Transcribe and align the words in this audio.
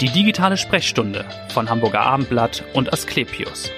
Die 0.00 0.10
digitale 0.10 0.58
Sprechstunde 0.58 1.24
von 1.48 1.70
Hamburger 1.70 2.02
Abendblatt 2.02 2.62
und 2.74 2.92
Asklepios. 2.92 3.70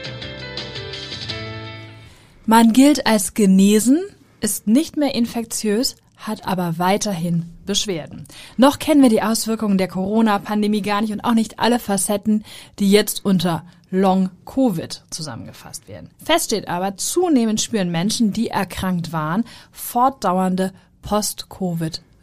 Man 2.44 2.72
gilt 2.72 3.06
als 3.06 3.34
genesen, 3.34 4.00
ist 4.40 4.66
nicht 4.66 4.96
mehr 4.96 5.14
infektiös, 5.14 5.94
hat 6.16 6.44
aber 6.44 6.78
weiterhin 6.78 7.44
Beschwerden. 7.66 8.26
Noch 8.56 8.80
kennen 8.80 9.00
wir 9.00 9.10
die 9.10 9.22
Auswirkungen 9.22 9.78
der 9.78 9.86
Corona-Pandemie 9.86 10.82
gar 10.82 11.02
nicht 11.02 11.12
und 11.12 11.20
auch 11.20 11.34
nicht 11.34 11.60
alle 11.60 11.78
Facetten, 11.78 12.44
die 12.80 12.90
jetzt 12.90 13.24
unter 13.24 13.64
Long-Covid 13.92 15.04
zusammengefasst 15.10 15.86
werden. 15.86 16.10
Fest 16.24 16.46
steht 16.46 16.66
aber, 16.66 16.96
zunehmend 16.96 17.60
spüren 17.60 17.92
Menschen, 17.92 18.32
die 18.32 18.48
erkrankt 18.48 19.12
waren, 19.12 19.44
fortdauernde 19.70 20.72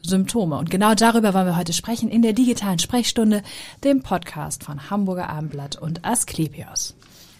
Post-Covid-Symptome. 0.05 0.57
Und 0.57 0.69
genau 0.69 0.93
darüber 0.93 1.33
wollen 1.33 1.47
wir 1.47 1.57
heute 1.57 1.73
sprechen 1.73 2.09
in 2.09 2.21
der 2.21 2.33
digitalen 2.33 2.79
Sprechstunde, 2.79 3.41
dem 3.83 4.01
Podcast 4.01 4.63
von 4.63 4.89
Hamburger 4.89 5.29
Abendblatt 5.29 5.75
und 5.75 6.05
Asklepios. 6.05 6.95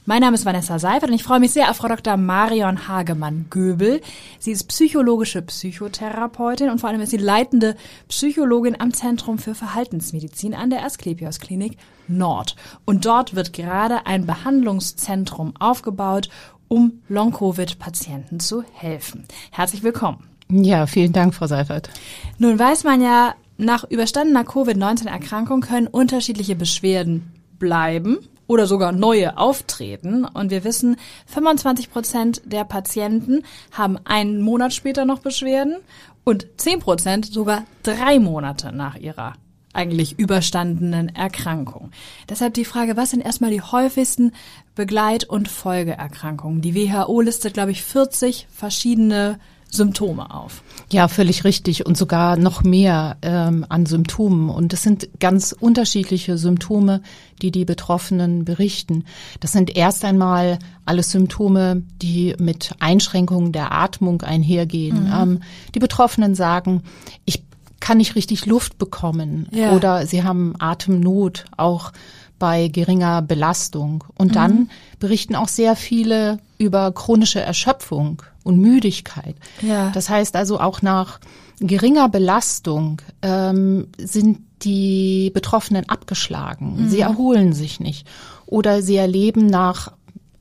Mein 0.07 0.21
Name 0.21 0.35
ist 0.35 0.45
Vanessa 0.45 0.77
Seifert 0.77 1.09
und 1.09 1.15
ich 1.15 1.23
freue 1.23 1.39
mich 1.39 1.51
sehr 1.51 1.71
auf 1.71 1.77
Frau 1.77 1.87
Dr. 1.87 2.15
Marion 2.15 2.87
Hagemann-Göbel. 2.87 4.01
Sie 4.37 4.51
ist 4.51 4.67
psychologische 4.67 5.41
Psychotherapeutin 5.41 6.69
und 6.69 6.79
vor 6.79 6.89
allem 6.89 7.01
ist 7.01 7.09
sie 7.09 7.17
leitende 7.17 7.75
Psychologin 8.07 8.79
am 8.79 8.93
Zentrum 8.93 9.39
für 9.39 9.55
Verhaltensmedizin 9.55 10.53
an 10.53 10.69
der 10.69 10.85
Asklepios 10.85 11.39
Klinik 11.39 11.77
Nord. 12.07 12.55
Und 12.85 13.05
dort 13.05 13.35
wird 13.35 13.53
gerade 13.53 14.05
ein 14.05 14.27
Behandlungszentrum 14.27 15.53
aufgebaut, 15.59 16.29
um 16.67 17.01
Long-Covid-Patienten 17.09 18.39
zu 18.39 18.63
helfen. 18.73 19.25
Herzlich 19.51 19.81
willkommen. 19.81 20.34
Ja, 20.49 20.85
vielen 20.85 21.13
Dank, 21.13 21.33
Frau 21.33 21.47
Seifert. 21.47 21.89
Nun 22.37 22.57
weiß 22.59 22.83
man 22.83 23.01
ja, 23.01 23.35
nach 23.57 23.83
überstandener 23.85 24.43
Covid-19-Erkrankung 24.43 25.61
können 25.61 25.87
unterschiedliche 25.87 26.55
Beschwerden 26.55 27.31
bleiben 27.57 28.19
oder 28.47 28.67
sogar 28.67 28.91
neue 28.91 29.37
auftreten. 29.37 30.25
Und 30.25 30.51
wir 30.51 30.63
wissen, 30.63 30.97
25 31.27 31.89
Prozent 31.89 32.41
der 32.45 32.63
Patienten 32.63 33.43
haben 33.71 33.97
einen 34.03 34.41
Monat 34.41 34.73
später 34.73 35.05
noch 35.05 35.19
Beschwerden 35.19 35.77
und 36.23 36.47
10 36.57 36.79
Prozent 36.79 37.25
sogar 37.25 37.63
drei 37.83 38.19
Monate 38.19 38.71
nach 38.71 38.95
ihrer 38.95 39.33
eigentlich 39.73 40.17
überstandenen 40.17 41.13
Erkrankung. 41.13 41.91
Deshalb 42.29 42.53
die 42.53 42.65
Frage, 42.65 42.95
was 42.95 43.11
sind 43.11 43.21
erstmal 43.21 43.51
die 43.51 43.61
häufigsten 43.61 44.31
Begleit- 44.73 45.25
und 45.25 45.49
Folgeerkrankungen? 45.49 46.61
Die 46.61 46.75
WHO 46.75 47.19
listet, 47.21 47.53
glaube 47.53 47.71
ich, 47.71 47.83
40 47.83 48.47
verschiedene 48.49 49.37
Symptome 49.75 50.33
auf. 50.33 50.63
Ja, 50.91 51.07
völlig 51.07 51.43
richtig 51.43 51.85
und 51.85 51.97
sogar 51.97 52.37
noch 52.37 52.63
mehr 52.63 53.17
ähm, 53.21 53.65
an 53.69 53.85
Symptomen. 53.85 54.49
Und 54.49 54.73
es 54.73 54.83
sind 54.83 55.09
ganz 55.19 55.55
unterschiedliche 55.57 56.37
Symptome, 56.37 57.01
die 57.41 57.51
die 57.51 57.65
Betroffenen 57.65 58.45
berichten. 58.45 59.05
Das 59.39 59.51
sind 59.51 59.75
erst 59.75 60.05
einmal 60.05 60.59
alles 60.85 61.11
Symptome, 61.11 61.83
die 62.01 62.35
mit 62.39 62.71
Einschränkungen 62.79 63.51
der 63.51 63.71
Atmung 63.71 64.21
einhergehen. 64.21 65.05
Mhm. 65.05 65.13
Ähm, 65.13 65.39
die 65.73 65.79
Betroffenen 65.79 66.35
sagen, 66.35 66.83
ich 67.25 67.43
kann 67.79 67.97
nicht 67.97 68.15
richtig 68.15 68.47
Luft 68.47 68.79
bekommen 68.79 69.47
ja. 69.51 69.73
oder 69.73 70.07
sie 70.07 70.23
haben 70.23 70.55
Atemnot, 70.57 71.45
auch 71.55 71.91
bei 72.39 72.67
geringer 72.67 73.21
Belastung. 73.21 74.03
Und 74.15 74.29
mhm. 74.29 74.33
dann 74.33 74.69
berichten 74.99 75.35
auch 75.35 75.47
sehr 75.47 75.75
viele 75.75 76.39
über 76.57 76.91
chronische 76.91 77.41
Erschöpfung 77.41 78.21
und 78.43 78.59
Müdigkeit. 78.59 79.35
Ja. 79.61 79.89
Das 79.91 80.09
heißt 80.09 80.35
also 80.35 80.59
auch 80.59 80.81
nach 80.81 81.19
geringer 81.59 82.09
Belastung 82.09 83.01
ähm, 83.21 83.87
sind 83.97 84.39
die 84.61 85.31
Betroffenen 85.33 85.89
abgeschlagen. 85.89 86.83
Mhm. 86.83 86.89
Sie 86.89 86.99
erholen 86.99 87.53
sich 87.53 87.79
nicht 87.79 88.07
oder 88.45 88.81
sie 88.81 88.95
erleben 88.95 89.47
nach, 89.47 89.91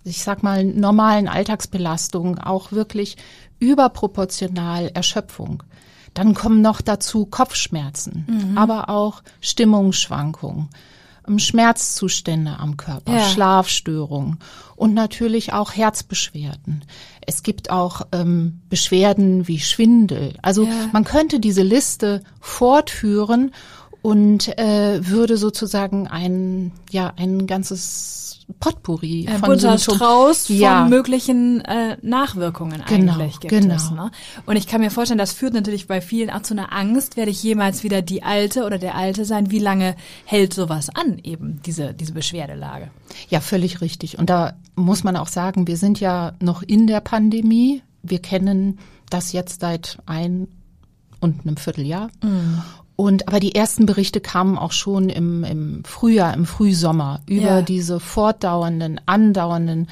ich 0.04 0.22
sag 0.22 0.42
mal, 0.42 0.64
normalen 0.64 1.28
Alltagsbelastungen 1.28 2.38
auch 2.38 2.72
wirklich 2.72 3.16
überproportional 3.58 4.90
Erschöpfung. 4.94 5.62
Dann 6.12 6.34
kommen 6.34 6.60
noch 6.60 6.80
dazu 6.80 7.26
Kopfschmerzen, 7.26 8.24
mhm. 8.28 8.58
aber 8.58 8.88
auch 8.88 9.22
Stimmungsschwankungen. 9.40 10.68
Ähm, 11.26 11.38
Schmerzzustände 11.38 12.58
am 12.58 12.76
Körper, 12.76 13.14
ja. 13.14 13.28
Schlafstörungen 13.28 14.38
und 14.76 14.94
natürlich 14.94 15.52
auch 15.52 15.72
Herzbeschwerden. 15.72 16.84
Es 17.26 17.42
gibt 17.42 17.70
auch 17.70 18.02
ähm, 18.12 18.60
Beschwerden 18.68 19.48
wie 19.48 19.60
Schwindel. 19.60 20.34
Also 20.42 20.64
ja. 20.64 20.90
man 20.92 21.04
könnte 21.04 21.40
diese 21.40 21.62
Liste 21.62 22.22
fortführen 22.40 23.52
und 24.04 24.58
äh, 24.58 25.00
würde 25.08 25.38
sozusagen 25.38 26.08
ein 26.08 26.72
ja 26.90 27.14
ein 27.16 27.46
ganzes 27.46 28.44
Potpourri 28.60 29.26
ein 29.26 29.38
von 29.38 29.48
bunter 29.48 29.78
Strauß 29.78 30.48
von 30.48 30.56
ja. 30.56 30.84
möglichen 30.84 31.62
äh, 31.62 31.96
Nachwirkungen 32.02 32.82
genau, 32.86 33.14
eigentlich 33.14 33.40
gibt 33.40 33.50
genau. 33.50 33.76
es. 33.76 33.90
Ne? 33.90 34.10
Und 34.44 34.56
ich 34.56 34.66
kann 34.66 34.82
mir 34.82 34.90
vorstellen, 34.90 35.16
das 35.16 35.32
führt 35.32 35.54
natürlich 35.54 35.86
bei 35.86 36.02
vielen 36.02 36.28
auch 36.28 36.42
zu 36.42 36.52
einer 36.52 36.70
Angst, 36.74 37.16
werde 37.16 37.30
ich 37.30 37.42
jemals 37.42 37.82
wieder 37.82 38.02
die 38.02 38.22
Alte 38.22 38.64
oder 38.66 38.76
der 38.76 38.94
Alte 38.94 39.24
sein? 39.24 39.50
Wie 39.50 39.58
lange 39.58 39.96
hält 40.26 40.52
sowas 40.52 40.90
an, 40.94 41.18
eben 41.22 41.62
diese, 41.64 41.94
diese 41.94 42.12
Beschwerdelage? 42.12 42.90
Ja, 43.30 43.40
völlig 43.40 43.80
richtig. 43.80 44.18
Und 44.18 44.28
da 44.28 44.52
muss 44.74 45.02
man 45.02 45.16
auch 45.16 45.28
sagen, 45.28 45.66
wir 45.66 45.78
sind 45.78 45.98
ja 45.98 46.34
noch 46.42 46.62
in 46.62 46.86
der 46.86 47.00
Pandemie. 47.00 47.82
Wir 48.02 48.18
kennen 48.18 48.80
das 49.08 49.32
jetzt 49.32 49.62
seit 49.62 49.96
ein 50.04 50.48
und 51.20 51.46
einem 51.46 51.56
Vierteljahr. 51.56 52.10
Mhm. 52.22 52.60
Und 52.96 53.26
aber 53.26 53.40
die 53.40 53.54
ersten 53.54 53.86
Berichte 53.86 54.20
kamen 54.20 54.56
auch 54.56 54.72
schon 54.72 55.08
im, 55.08 55.42
im 55.42 55.84
Frühjahr, 55.84 56.32
im 56.34 56.46
Frühsommer 56.46 57.20
über 57.26 57.56
ja. 57.56 57.62
diese 57.62 57.98
fortdauernden, 57.98 59.00
andauernden 59.06 59.88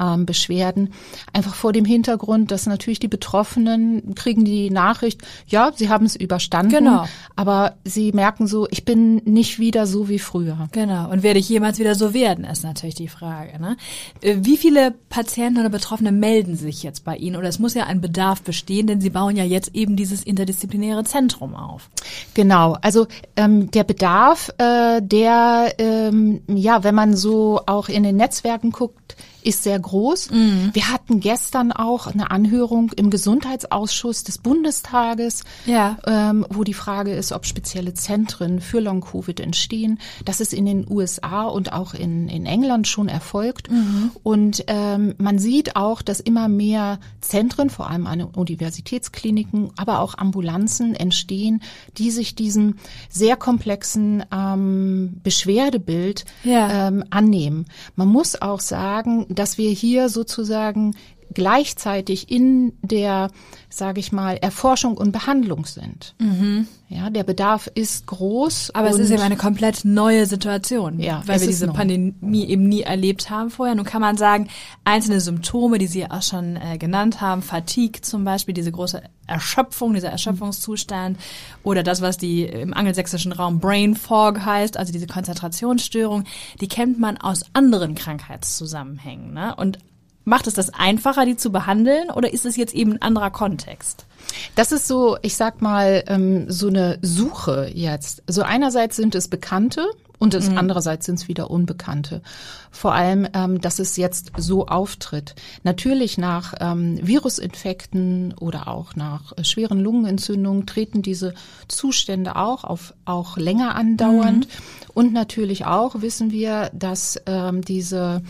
ähm, 0.00 0.26
Beschwerden. 0.26 0.92
Einfach 1.32 1.54
vor 1.54 1.72
dem 1.72 1.84
Hintergrund, 1.84 2.50
dass 2.50 2.66
natürlich 2.66 2.98
die 2.98 3.08
Betroffenen 3.08 4.14
kriegen 4.14 4.44
die 4.44 4.70
Nachricht, 4.70 5.22
ja, 5.46 5.72
sie 5.74 5.88
haben 5.88 6.06
es 6.06 6.16
überstanden, 6.16 6.72
genau. 6.72 7.04
aber 7.36 7.76
sie 7.84 8.12
merken 8.12 8.46
so, 8.46 8.66
ich 8.70 8.84
bin 8.84 9.16
nicht 9.24 9.58
wieder 9.58 9.86
so 9.86 10.08
wie 10.08 10.18
früher. 10.18 10.68
Genau. 10.72 11.10
Und 11.10 11.22
werde 11.22 11.38
ich 11.38 11.48
jemals 11.48 11.78
wieder 11.78 11.94
so 11.94 12.14
werden, 12.14 12.44
ist 12.44 12.64
natürlich 12.64 12.94
die 12.94 13.08
Frage. 13.08 13.60
Ne? 13.60 13.76
Äh, 14.20 14.36
wie 14.40 14.56
viele 14.56 14.92
Patienten 15.08 15.60
oder 15.60 15.68
Betroffene 15.68 16.12
melden 16.12 16.56
sich 16.56 16.82
jetzt 16.82 17.04
bei 17.04 17.16
Ihnen? 17.16 17.36
Oder 17.36 17.48
es 17.48 17.58
muss 17.58 17.74
ja 17.74 17.84
ein 17.84 18.00
Bedarf 18.00 18.42
bestehen, 18.42 18.86
denn 18.86 19.00
Sie 19.00 19.10
bauen 19.10 19.36
ja 19.36 19.44
jetzt 19.44 19.74
eben 19.74 19.96
dieses 19.96 20.22
interdisziplinäre 20.22 21.04
Zentrum 21.04 21.54
auf. 21.54 21.90
Genau. 22.34 22.76
Also 22.80 23.06
ähm, 23.36 23.70
der 23.70 23.84
Bedarf, 23.84 24.50
äh, 24.58 25.00
der, 25.00 25.74
ähm, 25.78 26.42
ja, 26.48 26.82
wenn 26.84 26.94
man 26.94 27.16
so 27.16 27.60
auch 27.66 27.88
in 27.88 28.02
den 28.02 28.16
Netzwerken 28.16 28.72
guckt, 28.72 29.16
ist 29.44 29.62
sehr 29.62 29.78
groß. 29.78 30.30
Mhm. 30.30 30.70
Wir 30.72 30.90
hatten 30.90 31.20
gestern 31.20 31.70
auch 31.72 32.06
eine 32.06 32.30
Anhörung 32.30 32.90
im 32.96 33.10
Gesundheitsausschuss 33.10 34.24
des 34.24 34.38
Bundestages, 34.38 35.44
ja. 35.66 35.98
ähm, 36.06 36.46
wo 36.50 36.64
die 36.64 36.74
Frage 36.74 37.12
ist, 37.12 37.32
ob 37.32 37.46
spezielle 37.46 37.94
Zentren 37.94 38.60
für 38.60 38.80
Long-Covid 38.80 39.40
entstehen. 39.40 39.98
Das 40.24 40.40
ist 40.40 40.54
in 40.54 40.64
den 40.64 40.86
USA 40.90 41.44
und 41.44 41.72
auch 41.72 41.94
in, 41.94 42.28
in 42.28 42.46
England 42.46 42.88
schon 42.88 43.08
erfolgt. 43.08 43.70
Mhm. 43.70 44.10
Und 44.22 44.64
ähm, 44.66 45.14
man 45.18 45.38
sieht 45.38 45.76
auch, 45.76 46.02
dass 46.02 46.20
immer 46.20 46.48
mehr 46.48 46.98
Zentren, 47.20 47.68
vor 47.70 47.90
allem 47.90 48.06
an 48.06 48.22
Universitätskliniken, 48.22 49.70
aber 49.76 50.00
auch 50.00 50.16
Ambulanzen 50.16 50.94
entstehen, 50.94 51.62
die 51.98 52.10
sich 52.10 52.34
diesem 52.34 52.76
sehr 53.10 53.36
komplexen 53.36 54.24
ähm, 54.32 55.20
Beschwerdebild 55.22 56.24
ja. 56.44 56.88
ähm, 56.88 57.04
annehmen. 57.10 57.66
Man 57.96 58.08
muss 58.08 58.40
auch 58.40 58.60
sagen, 58.60 59.26
dass 59.34 59.58
wir 59.58 59.70
hier 59.70 60.08
sozusagen 60.08 60.94
gleichzeitig 61.32 62.30
in 62.30 62.72
der, 62.82 63.30
sage 63.68 64.00
ich 64.00 64.12
mal, 64.12 64.36
Erforschung 64.36 64.96
und 64.96 65.12
Behandlung 65.12 65.64
sind. 65.66 66.14
Mhm. 66.18 66.66
Ja, 66.88 67.10
der 67.10 67.24
Bedarf 67.24 67.68
ist 67.74 68.06
groß. 68.06 68.70
Aber 68.74 68.88
es 68.88 68.98
ist 68.98 69.10
eben 69.10 69.22
eine 69.22 69.36
komplett 69.36 69.84
neue 69.84 70.26
Situation, 70.26 71.00
ja, 71.00 71.22
weil 71.26 71.40
wir 71.40 71.46
diese. 71.46 71.64
Pandemie 71.74 72.46
eben 72.46 72.68
nie 72.68 72.82
erlebt 72.82 73.30
haben 73.30 73.50
vorher. 73.50 73.74
Nun 73.74 73.84
kann 73.84 74.00
man 74.00 74.16
sagen, 74.16 74.48
einzelne 74.84 75.20
Symptome, 75.20 75.78
die 75.78 75.86
Sie 75.86 76.08
auch 76.08 76.22
schon 76.22 76.56
äh, 76.56 76.78
genannt 76.78 77.20
haben, 77.20 77.42
Fatigue 77.42 78.02
zum 78.02 78.24
Beispiel, 78.24 78.54
diese 78.54 78.70
große 78.70 79.02
Erschöpfung, 79.26 79.94
dieser 79.94 80.10
Erschöpfungszustand 80.10 81.18
oder 81.62 81.82
das, 81.82 82.02
was 82.02 82.16
die 82.18 82.44
im 82.44 82.74
angelsächsischen 82.74 83.32
Raum 83.32 83.58
Brain 83.58 83.96
Fog 83.96 84.44
heißt, 84.44 84.76
also 84.76 84.92
diese 84.92 85.06
Konzentrationsstörung, 85.06 86.24
die 86.60 86.68
kennt 86.68 87.00
man 87.00 87.16
aus 87.16 87.44
anderen 87.54 87.94
Krankheitszusammenhängen. 87.94 89.32
Ne? 89.32 89.54
Und 89.56 89.78
Macht 90.24 90.46
es 90.46 90.54
das 90.54 90.72
einfacher, 90.72 91.26
die 91.26 91.36
zu 91.36 91.52
behandeln 91.52 92.10
oder 92.10 92.32
ist 92.32 92.46
es 92.46 92.56
jetzt 92.56 92.74
eben 92.74 92.92
ein 92.92 93.02
anderer 93.02 93.30
Kontext? 93.30 94.06
Das 94.54 94.72
ist 94.72 94.86
so, 94.86 95.18
ich 95.22 95.36
sag 95.36 95.60
mal, 95.60 96.02
ähm, 96.06 96.50
so 96.50 96.68
eine 96.68 96.98
Suche 97.02 97.70
jetzt. 97.72 98.22
Also 98.26 98.42
einerseits 98.42 98.96
sind 98.96 99.14
es 99.14 99.28
Bekannte 99.28 99.86
Und 100.18 100.32
das 100.32 100.48
mhm. 100.48 100.58
andererseits 100.58 101.06
sind 101.06 101.16
es 101.16 101.28
wieder 101.28 101.50
Unbekannte. 101.50 102.22
Vor 102.70 102.94
allem, 102.94 103.28
ähm, 103.34 103.60
dass 103.60 103.78
es 103.78 103.96
jetzt 103.96 104.32
so 104.36 104.66
auftritt. 104.66 105.34
Natürlich 105.64 106.16
nach 106.16 106.54
ähm, 106.60 106.98
Virusinfekten 107.06 108.32
oder 108.40 108.68
auch 108.68 108.96
nach 108.96 109.36
äh, 109.36 109.44
schweren 109.44 109.80
Lungenentzündungen 109.80 110.66
treten 110.66 111.02
diese 111.02 111.34
Zustände 111.68 112.36
auch 112.36 112.64
auf 112.64 112.94
auch 113.04 113.36
länger 113.36 113.74
andauernd. 113.74 114.46
Mhm. 114.46 114.90
Und 114.94 115.12
natürlich 115.12 115.66
auch 115.66 116.00
wissen 116.00 116.30
wir, 116.30 116.70
dass 116.72 117.20
ähm, 117.26 117.62
diese 117.62 118.22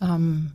ähm, 0.00 0.52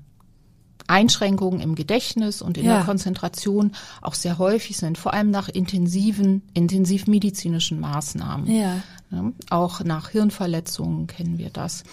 Einschränkungen 0.88 1.60
im 1.60 1.76
Gedächtnis 1.76 2.42
und 2.42 2.58
in 2.58 2.66
ja. 2.66 2.78
der 2.78 2.86
Konzentration 2.86 3.74
auch 4.02 4.14
sehr 4.14 4.38
häufig 4.38 4.78
sind, 4.78 4.98
vor 4.98 5.14
allem 5.14 5.30
nach 5.30 5.50
intensiven, 5.50 6.42
intensivmedizinischen 6.54 7.80
Maßnahmen. 7.80 8.48
Ja. 8.48 8.76
ja 9.12 9.32
auch 9.50 9.84
nach 9.84 10.10
Hirnverletzungen 10.10 11.08
kennen 11.08 11.38
wir 11.38 11.50
das. 11.50 11.84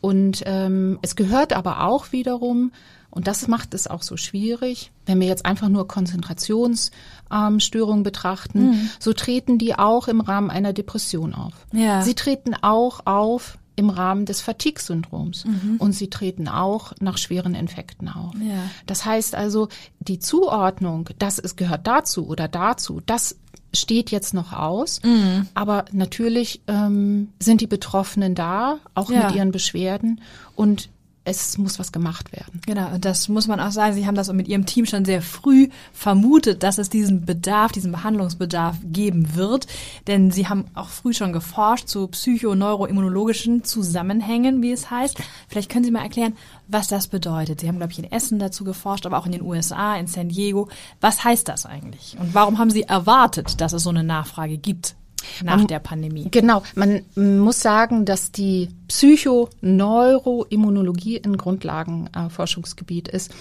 Und 0.00 0.42
ähm, 0.46 0.98
es 1.02 1.16
gehört 1.16 1.52
aber 1.52 1.84
auch 1.84 2.12
wiederum, 2.12 2.72
und 3.10 3.26
das 3.26 3.48
macht 3.48 3.74
es 3.74 3.88
auch 3.88 4.02
so 4.02 4.16
schwierig, 4.16 4.92
wenn 5.04 5.20
wir 5.20 5.26
jetzt 5.26 5.44
einfach 5.44 5.68
nur 5.68 5.88
Konzentrationsstörungen 5.88 7.98
ähm, 7.98 8.04
betrachten, 8.04 8.70
mhm. 8.70 8.90
so 9.00 9.12
treten 9.12 9.58
die 9.58 9.76
auch 9.76 10.08
im 10.08 10.20
Rahmen 10.20 10.50
einer 10.50 10.72
Depression 10.72 11.34
auf. 11.34 11.54
Ja. 11.72 12.02
Sie 12.02 12.14
treten 12.14 12.54
auch 12.54 13.06
auf 13.06 13.58
im 13.80 13.90
Rahmen 13.90 14.26
des 14.26 14.40
Fatigue-Syndroms. 14.42 15.46
Mhm. 15.46 15.76
Und 15.78 15.92
sie 15.92 16.08
treten 16.08 16.46
auch 16.46 16.92
nach 17.00 17.18
schweren 17.18 17.54
Infekten 17.54 18.08
auf. 18.08 18.34
Ja. 18.34 18.62
Das 18.86 19.04
heißt 19.04 19.34
also, 19.34 19.68
die 19.98 20.18
Zuordnung, 20.18 21.08
dass 21.18 21.38
es 21.38 21.56
gehört 21.56 21.86
dazu 21.86 22.26
oder 22.28 22.46
dazu, 22.46 23.00
das 23.06 23.36
steht 23.74 24.10
jetzt 24.10 24.34
noch 24.34 24.52
aus. 24.52 25.00
Mhm. 25.02 25.48
Aber 25.54 25.86
natürlich 25.92 26.60
ähm, 26.68 27.28
sind 27.40 27.62
die 27.62 27.66
Betroffenen 27.66 28.34
da, 28.34 28.78
auch 28.94 29.10
ja. 29.10 29.26
mit 29.26 29.36
ihren 29.36 29.50
Beschwerden. 29.50 30.20
Und 30.54 30.90
es 31.24 31.58
muss 31.58 31.78
was 31.78 31.92
gemacht 31.92 32.32
werden. 32.32 32.60
Genau, 32.66 32.94
und 32.94 33.04
das 33.04 33.28
muss 33.28 33.46
man 33.46 33.60
auch 33.60 33.70
sagen. 33.70 33.94
Sie 33.94 34.06
haben 34.06 34.14
das 34.14 34.32
mit 34.32 34.48
Ihrem 34.48 34.64
Team 34.64 34.86
schon 34.86 35.04
sehr 35.04 35.20
früh 35.20 35.68
vermutet, 35.92 36.62
dass 36.62 36.78
es 36.78 36.88
diesen 36.88 37.26
Bedarf, 37.26 37.72
diesen 37.72 37.92
Behandlungsbedarf 37.92 38.76
geben 38.84 39.34
wird. 39.34 39.66
Denn 40.06 40.30
Sie 40.30 40.48
haben 40.48 40.64
auch 40.74 40.88
früh 40.88 41.12
schon 41.12 41.32
geforscht 41.32 41.88
zu 41.88 42.06
psychoneuroimmunologischen 42.08 43.64
Zusammenhängen, 43.64 44.62
wie 44.62 44.72
es 44.72 44.90
heißt. 44.90 45.18
Vielleicht 45.48 45.70
können 45.70 45.84
Sie 45.84 45.90
mal 45.90 46.02
erklären, 46.02 46.36
was 46.68 46.88
das 46.88 47.08
bedeutet. 47.08 47.60
Sie 47.60 47.68
haben, 47.68 47.76
glaube 47.76 47.92
ich, 47.92 47.98
in 47.98 48.10
Essen 48.10 48.38
dazu 48.38 48.64
geforscht, 48.64 49.04
aber 49.04 49.18
auch 49.18 49.26
in 49.26 49.32
den 49.32 49.42
USA, 49.42 49.96
in 49.96 50.06
San 50.06 50.30
Diego. 50.30 50.68
Was 51.02 51.22
heißt 51.22 51.48
das 51.48 51.66
eigentlich? 51.66 52.16
Und 52.18 52.34
warum 52.34 52.58
haben 52.58 52.70
Sie 52.70 52.84
erwartet, 52.84 53.60
dass 53.60 53.74
es 53.74 53.82
so 53.82 53.90
eine 53.90 54.04
Nachfrage 54.04 54.56
gibt? 54.56 54.94
Nach 55.42 55.58
man, 55.58 55.66
der 55.66 55.80
Pandemie. 55.80 56.28
Genau, 56.30 56.62
man 56.74 57.02
muss 57.14 57.60
sagen, 57.60 58.04
dass 58.04 58.32
die 58.32 58.68
Psychoneuroimmunologie 58.88 61.22
ein 61.24 61.36
Grundlagenforschungsgebiet 61.36 63.08
äh, 63.08 63.16
ist. 63.16 63.32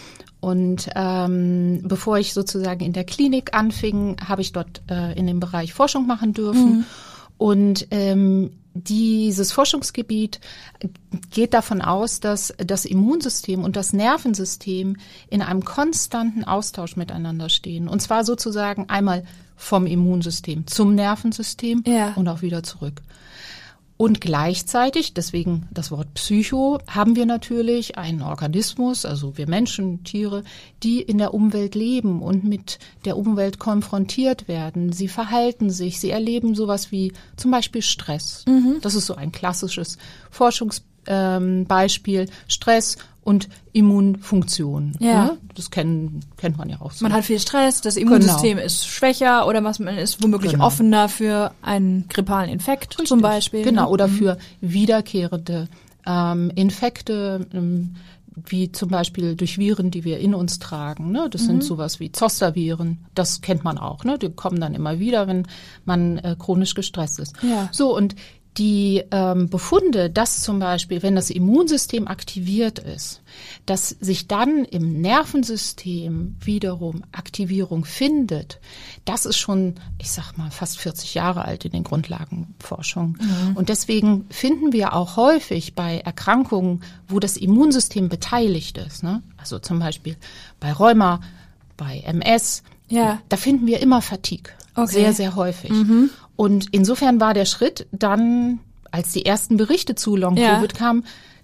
Und 0.41 0.89
ähm, 0.95 1.81
bevor 1.83 2.17
ich 2.17 2.33
sozusagen 2.33 2.85
in 2.85 2.93
der 2.93 3.03
Klinik 3.03 3.53
anfing, 3.53 4.17
habe 4.25 4.41
ich 4.41 4.53
dort 4.53 4.81
äh, 4.89 5.17
in 5.17 5.27
dem 5.27 5.39
Bereich 5.39 5.73
Forschung 5.73 6.07
machen 6.07 6.33
dürfen. 6.33 6.77
Mhm. 6.77 6.85
Und 7.37 7.87
ähm, 7.91 8.51
dieses 8.73 9.51
Forschungsgebiet 9.51 10.39
geht 11.31 11.53
davon 11.53 11.81
aus, 11.81 12.19
dass 12.19 12.53
das 12.57 12.85
Immunsystem 12.85 13.63
und 13.63 13.75
das 13.75 13.93
Nervensystem 13.93 14.97
in 15.29 15.41
einem 15.41 15.65
konstanten 15.65 16.43
Austausch 16.43 16.95
miteinander 16.95 17.49
stehen. 17.49 17.87
Und 17.87 18.01
zwar 18.01 18.23
sozusagen 18.23 18.89
einmal 18.89 19.23
vom 19.59 19.85
Immunsystem 19.85 20.65
zum 20.67 20.95
Nervensystem 20.95 21.83
ja. 21.85 22.13
und 22.15 22.27
auch 22.29 22.41
wieder 22.41 22.63
zurück. 22.63 23.01
Und 23.97 24.21
gleichzeitig, 24.21 25.13
deswegen 25.13 25.67
das 25.71 25.91
Wort 25.91 26.13
Psycho, 26.13 26.79
haben 26.87 27.17
wir 27.17 27.25
natürlich 27.25 27.97
einen 27.97 28.21
Organismus, 28.21 29.03
also 29.03 29.37
wir 29.37 29.49
Menschen, 29.49 30.05
Tiere, 30.05 30.45
die 30.81 31.01
in 31.01 31.17
der 31.17 31.33
Umwelt 31.33 31.75
leben 31.75 32.21
und 32.21 32.45
mit 32.45 32.79
der 33.03 33.17
Umwelt 33.17 33.59
konfrontiert 33.59 34.47
werden. 34.47 34.93
Sie 34.93 35.09
verhalten 35.09 35.69
sich, 35.69 35.99
sie 35.99 36.11
erleben 36.11 36.55
sowas 36.55 36.93
wie 36.93 37.11
zum 37.35 37.51
Beispiel 37.51 37.81
Stress. 37.81 38.45
Mhm. 38.47 38.77
Das 38.81 38.95
ist 38.95 39.05
so 39.05 39.15
ein 39.15 39.33
klassisches 39.33 39.97
Forschungsbeispiel. 40.31 42.21
Ähm, 42.21 42.27
Stress 42.47 42.95
und 43.29 43.47
Immunfunktion. 43.73 44.95
Ja. 44.99 45.25
Ne? 45.25 45.37
Das 45.53 45.69
kennen, 45.69 46.21
kennt 46.35 46.57
man 46.57 46.67
ja 46.67 46.81
auch 46.81 46.91
so. 46.91 47.05
Man 47.05 47.13
hat 47.13 47.25
viel 47.25 47.39
Stress, 47.39 47.79
das 47.79 47.95
Immunsystem 47.95 48.57
genau. 48.57 48.65
ist 48.65 48.87
schwächer 48.87 49.45
oder 49.45 49.63
was 49.63 49.77
man 49.77 49.99
ist 49.99 50.23
womöglich 50.23 50.53
genau. 50.53 50.65
offener 50.65 51.09
für 51.09 51.51
einen 51.61 52.07
grippalen 52.07 52.49
Infekt 52.49 52.93
Richtig. 52.93 53.07
zum 53.07 53.21
Beispiel. 53.21 53.61
Genau, 53.61 53.91
oder 53.91 54.07
mhm. 54.07 54.13
für 54.13 54.37
wiederkehrende 54.61 55.67
ähm, 56.07 56.51
Infekte, 56.55 57.45
ähm, 57.53 57.97
wie 58.47 58.71
zum 58.71 58.89
Beispiel 58.89 59.35
durch 59.35 59.59
Viren, 59.59 59.91
die 59.91 60.03
wir 60.03 60.17
in 60.17 60.33
uns 60.33 60.57
tragen. 60.57 61.11
Ne? 61.11 61.27
Das 61.29 61.43
mhm. 61.43 61.47
sind 61.47 61.63
sowas 61.65 61.99
wie 61.99 62.11
Zosterviren. 62.11 62.97
Das 63.13 63.41
kennt 63.41 63.63
man 63.63 63.77
auch. 63.77 64.05
Ne? 64.05 64.17
Die 64.17 64.29
kommen 64.29 64.59
dann 64.59 64.73
immer 64.73 64.97
wieder, 64.97 65.27
wenn 65.27 65.45
man 65.85 66.17
äh, 66.17 66.35
chronisch 66.39 66.73
gestresst 66.73 67.19
ist. 67.19 67.35
Ja. 67.43 67.69
So 67.71 67.95
und 67.95 68.15
die 68.57 69.03
ähm, 69.11 69.49
Befunde, 69.49 70.09
dass 70.09 70.41
zum 70.41 70.59
Beispiel, 70.59 71.01
wenn 71.03 71.15
das 71.15 71.29
Immunsystem 71.29 72.07
aktiviert 72.07 72.79
ist, 72.79 73.21
dass 73.65 73.89
sich 73.89 74.27
dann 74.27 74.65
im 74.65 74.99
Nervensystem 75.01 76.35
wiederum 76.41 77.03
Aktivierung 77.11 77.85
findet, 77.85 78.59
das 79.05 79.25
ist 79.25 79.37
schon, 79.37 79.75
ich 79.97 80.11
sag 80.11 80.37
mal, 80.37 80.51
fast 80.51 80.79
40 80.79 81.13
Jahre 81.13 81.45
alt 81.45 81.65
in 81.65 81.71
den 81.71 81.83
Grundlagenforschungen. 81.83 83.17
Mhm. 83.21 83.55
Und 83.55 83.69
deswegen 83.69 84.25
finden 84.29 84.73
wir 84.73 84.93
auch 84.93 85.15
häufig 85.15 85.75
bei 85.75 85.99
Erkrankungen, 85.99 86.81
wo 87.07 87.19
das 87.19 87.37
Immunsystem 87.37 88.09
beteiligt 88.09 88.77
ist, 88.77 89.03
ne? 89.03 89.21
also 89.37 89.59
zum 89.59 89.79
Beispiel 89.79 90.17
bei 90.59 90.73
Rheuma, 90.73 91.21
bei 91.77 91.99
MS, 91.99 92.63
ja. 92.89 93.19
da 93.29 93.37
finden 93.37 93.67
wir 93.67 93.79
immer 93.79 94.01
Fatigue. 94.01 94.51
Okay. 94.75 94.91
Sehr, 94.91 95.13
sehr 95.13 95.35
häufig. 95.35 95.71
Mhm. 95.71 96.09
Und 96.39 96.67
insofern 96.71 97.19
war 97.19 97.33
der 97.33 97.43
Schritt 97.43 97.85
dann, 97.91 98.59
als 98.91 99.11
die 99.11 99.25
ersten 99.25 99.57
Berichte 99.57 99.95
zu 99.95 100.15
Long-Covid 100.15 100.71
ja. 100.71 100.77
kamen, 100.79 101.03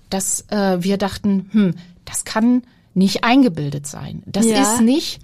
dass 0.10 0.46
äh, 0.52 0.78
wir 0.80 0.96
dachten, 0.96 1.50
hm, 1.52 1.74
das 2.06 2.24
kann 2.24 2.64
nicht 2.94 3.26
eingebildet 3.26 3.88
sein. 3.88 4.24
Das 4.26 4.46
ja. 4.46 4.62
ist 4.62 4.80
nicht 4.80 5.20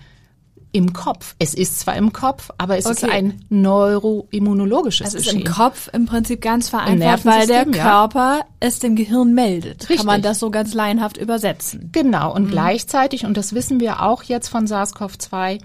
im 0.73 0.91
Kopf. 0.91 1.35
Es 1.39 1.53
ist 1.53 1.79
zwar 1.79 1.95
im 1.95 2.11
Kopf, 2.11 2.49
aber 2.57 2.77
es 2.77 2.85
okay. 2.85 2.95
ist 2.95 3.03
ein 3.05 3.45
neuroimmunologisches 3.47 5.07
Es 5.07 5.13
ist 5.13 5.31
im 5.31 5.45
Kopf 5.45 5.89
im 5.93 6.05
Prinzip 6.05 6.41
ganz 6.41 6.67
vereinfacht, 6.67 7.23
weil 7.23 7.47
der 7.47 7.63
Körper 7.63 8.39
ja. 8.39 8.45
es 8.59 8.79
dem 8.79 8.97
Gehirn 8.97 9.33
meldet. 9.33 9.83
Richtig. 9.83 9.99
Kann 9.99 10.05
man 10.05 10.21
das 10.21 10.39
so 10.39 10.51
ganz 10.51 10.73
laienhaft 10.73 11.15
übersetzen. 11.15 11.91
Genau. 11.93 12.35
Und 12.35 12.47
mhm. 12.47 12.51
gleichzeitig, 12.51 13.25
und 13.25 13.37
das 13.37 13.53
wissen 13.55 13.79
wir 13.79 14.01
auch 14.01 14.23
jetzt 14.23 14.49
von 14.49 14.67
SARS-CoV-2, 14.67 15.61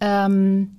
ähm, 0.00 0.76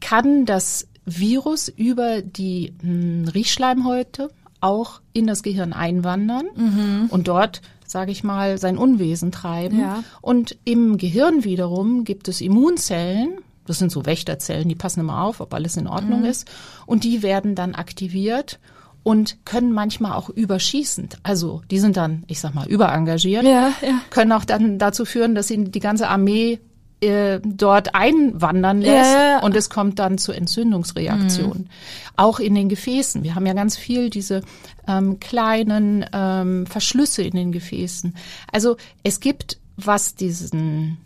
kann 0.00 0.46
das 0.46 0.86
Virus 1.06 1.68
über 1.68 2.20
die 2.20 2.74
mh, 2.82 2.90
hm, 2.90 3.28
Riechschleimhäute 3.28 4.28
auch 4.60 5.00
in 5.12 5.26
das 5.26 5.42
Gehirn 5.42 5.72
einwandern 5.72 6.46
mhm. 6.54 7.06
und 7.10 7.28
dort, 7.28 7.62
sage 7.86 8.10
ich 8.10 8.24
mal, 8.24 8.58
sein 8.58 8.76
Unwesen 8.76 9.30
treiben. 9.30 9.80
Ja. 9.80 10.02
Und 10.20 10.56
im 10.64 10.98
Gehirn 10.98 11.44
wiederum 11.44 12.04
gibt 12.04 12.28
es 12.28 12.40
Immunzellen, 12.40 13.38
das 13.66 13.78
sind 13.78 13.92
so 13.92 14.06
Wächterzellen, 14.06 14.68
die 14.68 14.74
passen 14.74 15.00
immer 15.00 15.22
auf, 15.22 15.40
ob 15.40 15.52
alles 15.54 15.76
in 15.76 15.86
Ordnung 15.86 16.20
mhm. 16.20 16.26
ist, 16.26 16.50
und 16.86 17.04
die 17.04 17.22
werden 17.22 17.54
dann 17.54 17.74
aktiviert 17.74 18.58
und 19.02 19.44
können 19.44 19.72
manchmal 19.72 20.12
auch 20.12 20.30
überschießend. 20.30 21.18
Also 21.22 21.62
die 21.70 21.78
sind 21.78 21.96
dann, 21.96 22.24
ich 22.26 22.40
sag 22.40 22.54
mal, 22.54 22.66
überengagiert, 22.66 23.44
ja, 23.44 23.70
ja. 23.82 24.00
können 24.10 24.32
auch 24.32 24.44
dann 24.44 24.78
dazu 24.78 25.04
führen, 25.04 25.34
dass 25.34 25.48
sie 25.48 25.62
die 25.62 25.80
ganze 25.80 26.08
Armee 26.08 26.60
äh, 27.00 27.40
dort 27.44 27.94
einwandern 27.94 28.80
lässt 28.80 29.12
ja. 29.12 29.40
und 29.40 29.54
es 29.54 29.68
kommt 29.68 29.98
dann 29.98 30.18
zu 30.18 30.32
Entzündungsreaktionen. 30.32 31.64
Mhm. 31.64 31.68
Auch 32.16 32.40
in 32.40 32.54
den 32.54 32.68
Gefäßen. 32.68 33.22
Wir 33.22 33.34
haben 33.34 33.46
ja 33.46 33.52
ganz 33.52 33.76
viel 33.76 34.08
diese 34.08 34.40
ähm, 34.88 35.20
kleinen 35.20 36.06
ähm, 36.12 36.66
Verschlüsse 36.66 37.22
in 37.22 37.36
den 37.36 37.52
Gefäßen. 37.52 38.14
Also 38.50 38.76
es 39.02 39.20
gibt, 39.20 39.58
was 39.76 40.14
diesen 40.14 40.98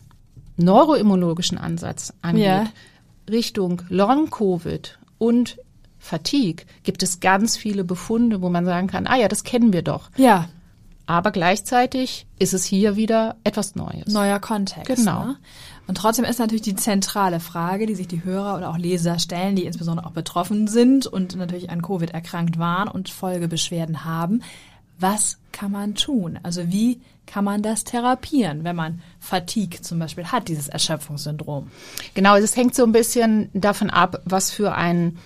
neuroimmunologischen 0.57 1.59
Ansatz 1.59 2.13
angeht, 2.23 2.45
ja. 2.45 2.67
Richtung 3.29 3.83
Long-Covid 3.89 4.99
und 5.19 5.59
Fatigue 5.99 6.65
gibt 6.83 7.03
es 7.03 7.21
ganz 7.21 7.57
viele 7.57 7.85
Befunde, 7.85 8.43
wo 8.43 8.49
man 8.49 8.65
sagen 8.65 8.87
kann, 8.87 9.07
ah 9.07 9.17
ja, 9.17 9.29
das 9.29 9.45
kennen 9.45 9.73
wir 9.73 9.83
doch. 9.83 10.11
Ja. 10.17 10.49
Aber 11.11 11.33
gleichzeitig 11.33 12.29
ist 12.39 12.55
es 12.55 12.65
hier 12.65 12.95
wieder 12.95 13.35
etwas 13.43 13.75
Neues. 13.75 14.07
Neuer 14.07 14.39
Kontext. 14.39 14.87
Genau. 14.95 15.25
Ne? 15.25 15.37
Und 15.89 15.97
trotzdem 15.97 16.25
ist 16.25 16.39
natürlich 16.39 16.63
die 16.63 16.77
zentrale 16.77 17.41
Frage, 17.41 17.87
die 17.87 17.97
sich 17.97 18.07
die 18.07 18.23
Hörer 18.23 18.57
oder 18.57 18.71
auch 18.71 18.79
Leser 18.79 19.19
stellen, 19.19 19.57
die 19.57 19.65
insbesondere 19.65 20.07
auch 20.07 20.13
betroffen 20.13 20.69
sind 20.69 21.09
und 21.09 21.35
natürlich 21.35 21.69
an 21.69 21.83
Covid 21.83 22.11
erkrankt 22.11 22.61
waren 22.61 22.87
und 22.87 23.09
Folgebeschwerden 23.09 24.05
haben. 24.05 24.45
Was 25.01 25.39
kann 25.51 25.73
man 25.73 25.97
tun? 25.97 26.39
Also 26.45 26.71
wie 26.71 27.01
kann 27.27 27.43
man 27.43 27.61
das 27.61 27.83
therapieren, 27.83 28.63
wenn 28.63 28.77
man 28.77 29.03
Fatigue 29.19 29.81
zum 29.81 29.99
Beispiel 29.99 30.27
hat, 30.27 30.47
dieses 30.47 30.69
Erschöpfungssyndrom? 30.69 31.73
Genau, 32.15 32.37
es 32.37 32.55
hängt 32.55 32.77
so 32.77 32.85
ein 32.85 32.93
bisschen 32.93 33.51
davon 33.53 33.91
ab, 33.91 34.23
was 34.27 34.53
für 34.53 34.77
ein 34.77 35.19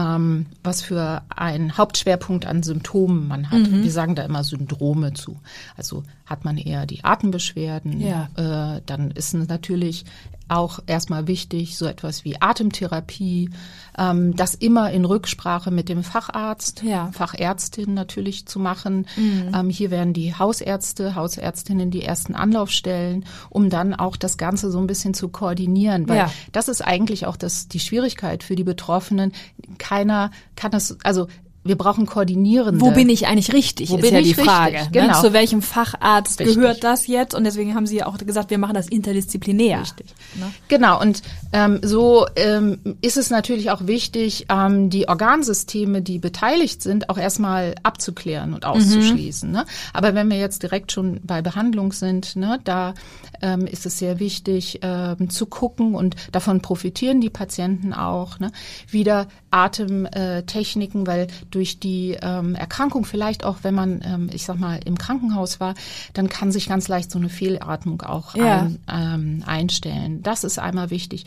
ähm, 0.00 0.46
was 0.62 0.82
für 0.82 1.22
einen 1.28 1.76
Hauptschwerpunkt 1.76 2.46
an 2.46 2.62
Symptomen 2.62 3.28
man 3.28 3.50
hat. 3.50 3.60
Mhm. 3.60 3.82
Wir 3.82 3.90
sagen 3.90 4.14
da 4.14 4.22
immer 4.22 4.44
Syndrome 4.44 5.12
zu. 5.12 5.38
Also 5.76 6.04
hat 6.26 6.44
man 6.44 6.56
eher 6.56 6.86
die 6.86 7.04
Atembeschwerden, 7.04 8.00
Ja. 8.00 8.28
äh, 8.76 8.80
dann 8.86 9.10
ist 9.10 9.34
es 9.34 9.48
natürlich 9.48 10.04
auch 10.50 10.80
erstmal 10.86 11.26
wichtig, 11.26 11.76
so 11.78 11.86
etwas 11.86 12.24
wie 12.24 12.40
Atemtherapie, 12.40 13.50
ähm, 13.98 14.34
das 14.36 14.54
immer 14.54 14.90
in 14.90 15.04
Rücksprache 15.04 15.70
mit 15.70 15.88
dem 15.88 16.02
Facharzt, 16.02 16.82
Ja. 16.82 17.06
Mhm. 17.06 17.12
Fachärztin 17.12 17.94
natürlich 17.94 18.46
zu 18.46 18.58
machen. 18.58 19.06
Ähm, 19.18 19.70
hier 19.70 19.90
werden 19.90 20.12
die 20.12 20.34
Hausärzte, 20.34 21.14
Hausärztinnen 21.14 21.90
die 21.90 22.02
ersten 22.02 22.34
Anlaufstellen, 22.34 23.24
um 23.48 23.70
dann 23.70 23.94
auch 23.94 24.16
das 24.16 24.38
Ganze 24.38 24.70
so 24.70 24.78
ein 24.78 24.86
bisschen 24.86 25.14
zu 25.14 25.28
koordinieren. 25.28 26.08
Weil 26.08 26.16
Ja. 26.18 26.32
das 26.52 26.68
ist 26.68 26.80
eigentlich 26.82 27.26
auch 27.26 27.36
das, 27.36 27.68
die 27.68 27.80
Schwierigkeit 27.80 28.42
für 28.42 28.56
die 28.56 28.64
Betroffenen. 28.64 29.32
Keiner 29.78 30.30
kann 30.56 30.70
das, 30.70 30.96
also 31.04 31.26
wir 31.62 31.76
brauchen 31.76 32.06
Koordinierende. 32.06 32.80
Wo 32.80 32.90
bin 32.90 33.10
ich 33.10 33.26
eigentlich 33.26 33.52
richtig, 33.52 33.90
Wo 33.90 33.96
ist 33.96 34.02
bin 34.02 34.14
ja 34.14 34.20
ich 34.20 34.28
die 34.28 34.32
richtig, 34.32 34.46
Frage. 34.46 34.76
Ne? 34.78 34.88
genau. 34.92 35.20
Zu 35.20 35.34
welchem 35.34 35.60
Facharzt 35.60 36.40
Richtig. 36.40 36.56
gehört 36.56 36.82
das 36.84 37.06
jetzt? 37.06 37.34
Und 37.34 37.44
deswegen 37.44 37.74
haben 37.74 37.86
Sie 37.86 37.98
ja 37.98 38.06
auch 38.06 38.16
gesagt, 38.16 38.50
wir 38.50 38.56
machen 38.56 38.74
das 38.74 38.88
interdisziplinär. 38.88 39.82
Richtig. 39.82 40.06
Ne? 40.36 40.50
Genau, 40.68 40.98
und 41.00 41.22
ähm, 41.52 41.80
so 41.82 42.26
ähm, 42.36 42.78
ist 43.02 43.18
es 43.18 43.28
natürlich 43.28 43.70
auch 43.70 43.86
wichtig, 43.86 44.46
ähm, 44.48 44.88
die 44.88 45.08
Organsysteme, 45.08 46.00
die 46.00 46.18
beteiligt 46.18 46.82
sind, 46.82 47.10
auch 47.10 47.18
erstmal 47.18 47.74
abzuklären 47.82 48.54
und 48.54 48.64
auszuschließen. 48.64 49.50
Ne? 49.50 49.66
Aber 49.92 50.14
wenn 50.14 50.30
wir 50.30 50.38
jetzt 50.38 50.62
direkt 50.62 50.92
schon 50.92 51.20
bei 51.22 51.42
Behandlung 51.42 51.92
sind, 51.92 52.36
ne, 52.36 52.58
da 52.64 52.94
ähm, 53.42 53.66
ist 53.66 53.84
es 53.84 53.98
sehr 53.98 54.18
wichtig 54.18 54.80
ähm, 54.82 55.28
zu 55.28 55.44
gucken 55.44 55.94
und 55.94 56.16
davon 56.32 56.62
profitieren 56.62 57.20
die 57.20 57.30
Patienten 57.30 57.92
auch, 57.92 58.38
ne? 58.38 58.50
wieder 58.88 59.28
Atemtechniken, 59.50 61.06
weil 61.06 61.26
durch 61.50 61.78
die 61.80 62.16
ähm, 62.22 62.54
Erkrankung 62.54 63.04
vielleicht 63.04 63.44
auch, 63.44 63.58
wenn 63.62 63.74
man, 63.74 64.00
ähm, 64.04 64.30
ich 64.32 64.44
sag 64.44 64.58
mal, 64.58 64.80
im 64.84 64.96
Krankenhaus 64.98 65.60
war, 65.60 65.74
dann 66.12 66.28
kann 66.28 66.52
sich 66.52 66.68
ganz 66.68 66.88
leicht 66.88 67.10
so 67.10 67.18
eine 67.18 67.28
Fehlatmung 67.28 68.02
auch 68.02 68.34
Ja. 68.34 68.62
ein, 68.62 68.78
ähm, 68.88 69.42
einstellen. 69.46 70.22
Das 70.22 70.44
ist 70.44 70.58
einmal 70.58 70.90
wichtig. 70.90 71.24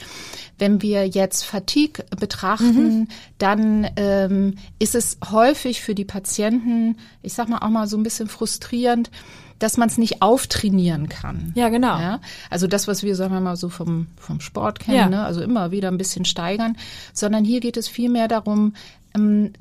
Wenn 0.58 0.82
wir 0.82 1.08
jetzt 1.08 1.44
Fatigue 1.44 2.06
betrachten, 2.20 3.08
dann 3.38 3.88
ähm, 3.96 4.56
ist 4.80 4.96
es 4.96 5.18
häufig 5.32 5.82
für 5.82 5.96
die 5.96 6.06
Patienten, 6.06 6.98
ich 7.22 7.34
sag 7.34 7.50
mal 7.50 7.60
auch 7.60 7.70
mal 7.70 7.88
so 7.88 7.98
ein 7.98 8.04
bisschen 8.04 8.28
frustrierend, 8.30 9.12
dass 9.60 9.78
man 9.78 9.88
es 9.88 9.98
nicht 9.98 10.22
auftrainieren 10.22 11.08
kann. 11.10 11.54
Ja, 11.56 11.70
genau. 11.70 11.98
Ja, 11.98 12.20
also 12.50 12.68
das, 12.68 12.88
was 12.88 13.02
wir, 13.04 13.16
sagen 13.16 13.34
wir 13.34 13.40
mal, 13.40 13.56
so 13.56 13.70
vom, 13.70 14.08
vom 14.18 14.42
Sport 14.42 14.80
kennen, 14.80 14.98
Ja. 14.98 15.10
ne? 15.10 15.24
also 15.24 15.42
immer 15.42 15.72
wieder 15.72 15.88
ein 15.90 15.98
bisschen 15.98 16.26
steigern, 16.26 16.76
sondern 17.14 17.46
hier 17.46 17.62
geht 17.62 17.78
es 17.78 17.88
vielmehr 17.88 18.28
darum, 18.28 18.74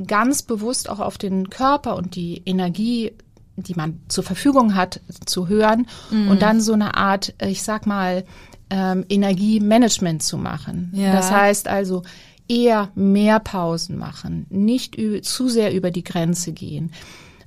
ganz 0.07 0.43
bewusst 0.43 0.89
auch 0.89 1.01
auf 1.01 1.19
den 1.19 1.51
Körper 1.51 1.97
und 1.97 2.17
die 2.17 2.43
Energie, 2.47 3.13
die 3.57 3.75
man 3.75 4.01
zur 4.09 4.25
Verfügung 4.25 4.75
hat, 4.75 5.01
zu 5.27 5.49
hören 5.49 5.87
Mhm. 6.11 6.29
und 6.29 6.43
dann 6.43 6.61
so 6.61 6.73
eine 6.73 6.97
Art, 6.97 7.35
ich 7.47 7.63
sag 7.63 7.87
mal, 7.87 8.25
ähm, 8.71 9.05
Energiemanagement 9.11 10.23
zu 10.23 10.39
machen. 10.39 10.91
Ja. 10.95 11.13
Das 11.13 11.31
heißt 11.31 11.69
also 11.69 12.03
eher 12.49 12.91
mehr 12.95 13.41
Pausen 13.41 13.99
machen, 13.99 14.47
nicht 14.49 14.97
zu 15.23 15.49
sehr 15.49 15.75
über 15.75 15.91
die 15.91 16.05
Grenze 16.05 16.53
gehen. 16.53 16.93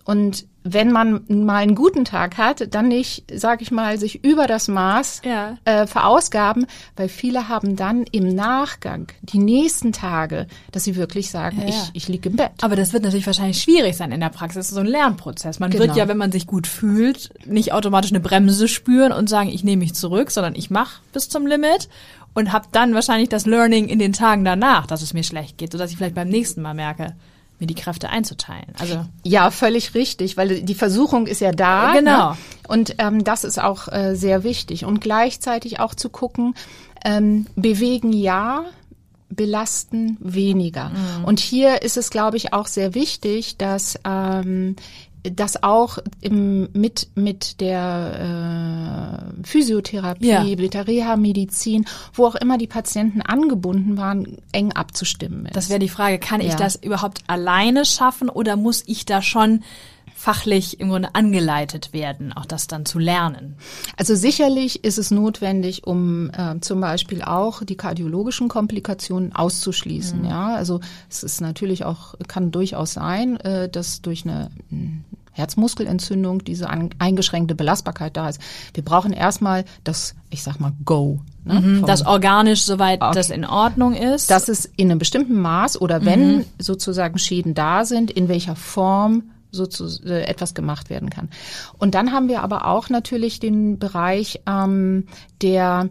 Und 0.03 0.45
wenn 0.67 0.91
man 0.91 1.21
mal 1.29 1.57
einen 1.61 1.75
guten 1.75 2.05
Tag 2.05 2.37
hat, 2.39 2.73
dann 2.73 2.87
nicht, 2.87 3.23
sag 3.33 3.61
ich 3.61 3.69
mal, 3.69 3.99
sich 3.99 4.23
über 4.25 4.47
das 4.47 4.67
Maß 4.67 5.21
Ja. 5.23 5.57
äh, 5.63 5.85
verausgaben, 5.85 6.65
weil 6.95 7.07
viele 7.07 7.47
haben 7.49 7.75
dann 7.75 8.03
im 8.11 8.33
Nachgang 8.33 9.07
die 9.21 9.37
nächsten 9.37 9.93
Tage, 9.93 10.47
dass 10.71 10.83
sie 10.83 10.95
wirklich 10.95 11.29
sagen, 11.29 11.61
Ja, 11.61 11.67
ich, 11.67 11.91
ich 11.93 12.07
liege 12.07 12.29
im 12.29 12.35
Bett. 12.35 12.51
Aber 12.63 12.75
das 12.75 12.93
wird 12.93 13.03
natürlich 13.03 13.27
wahrscheinlich 13.27 13.61
schwierig 13.61 13.95
sein 13.95 14.11
in 14.11 14.19
der 14.19 14.29
Praxis. 14.29 14.55
Das 14.57 14.67
ist 14.69 14.73
so 14.73 14.79
ein 14.79 14.87
Lernprozess. 14.87 15.59
Man 15.59 15.71
wird 15.71 15.83
Genau. 15.83 15.95
ja, 15.95 16.07
wenn 16.07 16.17
man 16.17 16.31
sich 16.31 16.47
gut 16.47 16.65
fühlt, 16.65 17.29
nicht 17.45 17.71
automatisch 17.71 18.11
eine 18.11 18.19
Bremse 18.19 18.67
spüren 18.67 19.11
und 19.11 19.29
sagen, 19.29 19.49
ich 19.49 19.63
nehme 19.63 19.81
mich 19.81 19.93
zurück, 19.93 20.31
sondern 20.31 20.55
ich 20.55 20.71
mache 20.71 20.99
bis 21.13 21.29
zum 21.29 21.45
Limit 21.45 21.89
und 22.33 22.51
habe 22.51 22.65
dann 22.71 22.95
wahrscheinlich 22.95 23.29
das 23.29 23.45
Learning 23.45 23.87
in 23.87 23.99
den 23.99 24.13
Tagen 24.13 24.43
danach, 24.43 24.87
dass 24.87 25.03
es 25.03 25.13
mir 25.13 25.23
schlecht 25.23 25.59
geht, 25.59 25.71
sodass 25.73 25.91
ich 25.91 25.97
vielleicht 25.97 26.15
beim 26.15 26.27
nächsten 26.29 26.63
Mal 26.63 26.73
merke, 26.73 27.15
mir 27.59 27.67
die 27.67 27.75
Kräfte 27.75 28.09
einzuteilen. 28.09 28.73
Also 28.79 29.05
Ja, 29.23 29.51
völlig 29.51 29.93
richtig, 29.93 30.37
weil 30.37 30.61
die 30.61 30.75
Versuchung 30.75 31.27
ist 31.27 31.41
ja 31.41 31.51
da. 31.51 31.93
Genau. 31.93 32.31
Ne? 32.31 32.37
Und 32.67 32.95
ähm, 32.97 33.23
das 33.23 33.43
ist 33.43 33.61
auch 33.61 33.87
äh, 33.87 34.15
sehr 34.15 34.43
wichtig. 34.43 34.85
Und 34.85 35.01
gleichzeitig 35.01 35.79
auch 35.79 35.95
zu 35.95 36.09
gucken, 36.09 36.55
ähm, 37.03 37.47
bewegen 37.55 38.11
ja, 38.11 38.65
belasten 39.29 40.17
weniger. 40.19 40.91
Und 41.25 41.39
hier 41.39 41.81
ist 41.81 41.97
es, 41.97 42.09
glaube 42.09 42.37
ich, 42.37 42.53
auch 42.53 42.67
sehr 42.67 42.93
wichtig, 42.93 43.57
dass 43.57 43.99
ähm, 44.05 44.75
das 45.31 45.63
auch 45.63 45.97
im, 46.21 46.69
mit, 46.73 47.07
mit 47.15 47.61
der 47.61 49.23
äh, 49.41 49.43
Physiotherapie, 49.47 50.27
Ja. 50.27 50.43
mit 50.43 50.73
der 50.73 50.87
Reha-Medizin, 50.87 51.85
wo 52.13 52.25
auch 52.25 52.35
immer 52.35 52.57
die 52.57 52.67
Patienten 52.67 53.21
angebunden 53.21 53.97
waren, 53.97 54.37
eng 54.51 54.71
abzustimmen 54.73 55.45
ist. 55.47 55.55
das 55.55 55.69
wäre 55.69 55.79
die 55.79 55.89
Frage, 55.89 56.19
kann 56.19 56.41
ich 56.41 56.51
Ja. 56.53 56.57
das 56.57 56.75
überhaupt 56.75 57.19
alleine 57.27 57.85
schaffen 57.85 58.29
oder 58.29 58.55
muss 58.55 58.83
ich 58.87 59.05
da 59.05 59.21
schon 59.21 59.63
fachlich 60.25 60.79
im 60.79 60.89
Grunde 60.89 61.13
angeleitet 61.13 61.93
werden, 61.93 62.33
auch 62.33 62.45
das 62.45 62.65
dann 62.65 62.85
zu 62.85 62.97
lernen? 62.97 63.55
Also 63.95 64.15
sicherlich 64.15 64.83
ist 64.83 64.97
es 64.97 65.11
notwendig, 65.11 65.85
um 65.85 66.31
äh, 66.31 66.59
zum 66.61 66.81
Beispiel 66.81 67.21
auch 67.21 67.63
die 67.63 67.77
kardiologischen 67.77 68.47
Komplikationen 68.47 69.35
auszuschließen. 69.35 70.21
Mhm. 70.21 70.25
Ja, 70.27 70.55
also 70.55 70.79
es 71.11 71.21
ist 71.23 71.41
natürlich 71.41 71.85
auch 71.85 72.15
kann 72.27 72.49
durchaus 72.51 72.93
sein, 72.93 73.37
äh, 73.41 73.69
dass 73.69 74.01
durch 74.01 74.25
eine 74.25 74.49
mh, 74.71 75.03
Herzmuskelentzündung 75.31 76.43
diese 76.43 76.69
an, 76.69 76.89
eingeschränkte 76.97 77.55
Belastbarkeit 77.55 78.17
da 78.17 78.29
ist. 78.29 78.39
Wir 78.73 78.83
brauchen 78.83 79.13
erstmal 79.13 79.63
das, 79.83 80.15
ich 80.29 80.41
sag 80.43 80.59
mal, 80.59 80.73
Go. 80.85 81.19
Ne, 81.43 81.59
Mhm, 81.61 81.85
Das 81.85 82.05
organisch, 82.05 82.63
soweit 82.63 83.01
Okay. 83.01 83.13
das 83.13 83.29
in 83.29 83.45
Ordnung 83.45 83.93
ist. 83.93 84.31
dass 84.31 84.49
es 84.49 84.65
in 84.77 84.89
einem 84.89 84.97
bestimmten 84.99 85.39
Maß 85.39 85.79
oder 85.79 85.99
Mhm. 85.99 86.05
wenn 86.05 86.45
sozusagen 86.57 87.19
Schäden 87.19 87.53
da 87.53 87.85
sind, 87.85 88.09
in 88.09 88.27
welcher 88.27 88.55
Form 88.55 89.23
sozusagen 89.55 90.09
äh, 90.09 90.23
etwas 90.25 90.53
gemacht 90.53 90.89
werden 90.89 91.09
kann. 91.09 91.29
Und 91.77 91.95
dann 91.95 92.11
haben 92.11 92.27
wir 92.27 92.43
aber 92.43 92.67
auch 92.67 92.89
natürlich 92.89 93.39
den 93.39 93.79
Bereich 93.79 94.41
ähm, 94.47 95.07
der 95.41 95.89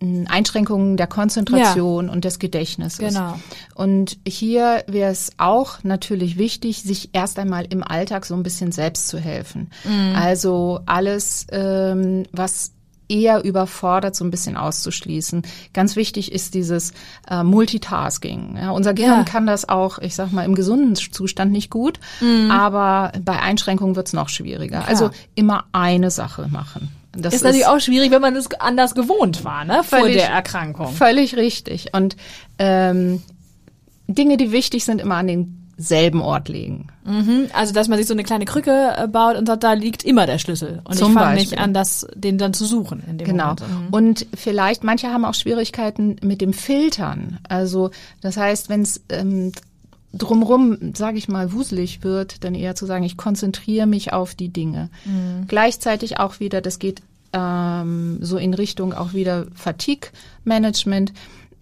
Einschränkungen 0.00 0.96
der 0.96 1.06
Konzentration 1.06 2.10
und 2.10 2.24
des 2.24 2.38
Gedächtnisses. 2.38 2.98
Genau. 2.98 3.38
Und 3.74 4.18
hier 4.26 4.84
wäre 4.86 5.10
es 5.10 5.30
auch 5.38 5.82
natürlich 5.84 6.36
wichtig, 6.36 6.82
sich 6.82 7.10
erst 7.14 7.38
einmal 7.38 7.64
im 7.64 7.82
Alltag 7.82 8.26
so 8.26 8.34
ein 8.34 8.42
bisschen 8.42 8.72
selbst 8.72 9.08
zu 9.08 9.18
helfen. 9.18 9.70
Mhm. 9.84 10.14
Also 10.14 10.80
alles, 10.84 11.46
ähm, 11.50 12.24
was 12.30 12.72
eher 13.08 13.44
überfordert, 13.44 14.16
so 14.16 14.24
ein 14.24 14.30
bisschen 14.30 14.56
auszuschließen. 14.56 15.42
Ganz 15.72 15.96
wichtig 15.96 16.32
ist 16.32 16.54
dieses 16.54 16.92
äh, 17.30 17.42
Multitasking. 17.42 18.56
Ja, 18.60 18.70
unser 18.70 18.94
Gehirn 18.94 19.18
Ja. 19.18 19.24
kann 19.24 19.46
das 19.46 19.68
auch, 19.68 19.98
ich 19.98 20.14
sag 20.14 20.32
mal, 20.32 20.44
im 20.44 20.54
gesunden 20.54 20.94
Zustand 20.96 21.52
nicht 21.52 21.70
gut, 21.70 22.00
aber 22.50 23.12
bei 23.24 23.40
Einschränkungen 23.40 23.96
wird 23.96 24.08
es 24.08 24.12
noch 24.12 24.28
schwieriger. 24.28 24.86
Also 24.88 25.10
immer 25.34 25.64
eine 25.72 26.10
Sache 26.10 26.48
machen. 26.50 26.90
Das 27.18 27.32
ist 27.32 27.44
natürlich 27.44 27.66
auch 27.66 27.80
schwierig, 27.80 28.10
wenn 28.10 28.20
man 28.20 28.36
es 28.36 28.52
anders 28.60 28.94
gewohnt 28.94 29.42
war, 29.44 29.64
ne, 29.64 29.82
vor 29.82 30.00
Völlig- 30.00 30.16
der 30.16 30.28
Erkrankung. 30.30 30.92
Völlig 30.92 31.36
richtig. 31.36 31.88
Und 31.94 32.16
ähm, 32.58 33.22
Dinge, 34.06 34.36
die 34.36 34.52
wichtig 34.52 34.84
sind, 34.84 35.00
immer 35.00 35.16
an 35.16 35.26
denselben 35.78 36.22
Ort 36.22 36.48
legen. 36.48 36.88
Mhm, 37.04 37.48
Also, 37.52 37.72
dass 37.72 37.88
man 37.88 37.98
sich 37.98 38.06
so 38.06 38.14
eine 38.14 38.24
kleine 38.24 38.44
Krücke 38.44 38.94
äh, 38.96 39.08
baut 39.08 39.36
und 39.36 39.46
sagt, 39.46 39.62
da 39.62 39.74
liegt 39.74 40.04
immer 40.04 40.26
der 40.26 40.38
Schlüssel. 40.38 40.80
Und 40.84 40.96
Zum 40.96 41.12
ich 41.12 41.18
fange 41.18 41.34
nicht 41.34 41.58
an, 41.58 41.74
das, 41.74 42.06
den 42.14 42.38
dann 42.38 42.54
zu 42.54 42.64
suchen 42.64 43.02
in 43.08 43.18
dem 43.18 43.26
Genau. 43.26 43.52
Mhm. 43.52 43.88
Und 43.90 44.26
vielleicht, 44.34 44.84
manche 44.84 45.08
haben 45.08 45.24
auch 45.24 45.34
Schwierigkeiten 45.34 46.16
mit 46.22 46.40
dem 46.40 46.52
Filtern. 46.52 47.38
Also 47.48 47.90
das 48.20 48.36
heißt, 48.36 48.68
wenn 48.68 48.82
es 48.82 49.02
ähm, 49.10 49.52
drumrum, 50.12 50.94
sage 50.94 51.18
ich 51.18 51.28
mal, 51.28 51.52
wuselig 51.52 52.02
wird, 52.02 52.42
dann 52.44 52.54
eher 52.54 52.74
zu 52.74 52.86
sagen, 52.86 53.04
ich 53.04 53.16
konzentriere 53.16 53.86
mich 53.86 54.12
auf 54.12 54.34
die 54.34 54.48
Dinge. 54.48 54.88
Gleichzeitig 55.46 56.18
auch 56.18 56.40
wieder, 56.40 56.60
das 56.62 56.78
geht 56.78 57.02
ähm, 57.32 58.18
so 58.22 58.38
in 58.38 58.54
Richtung 58.54 58.94
auch 58.94 59.12
wieder 59.12 59.46
Fatigue-Management. 59.54 61.12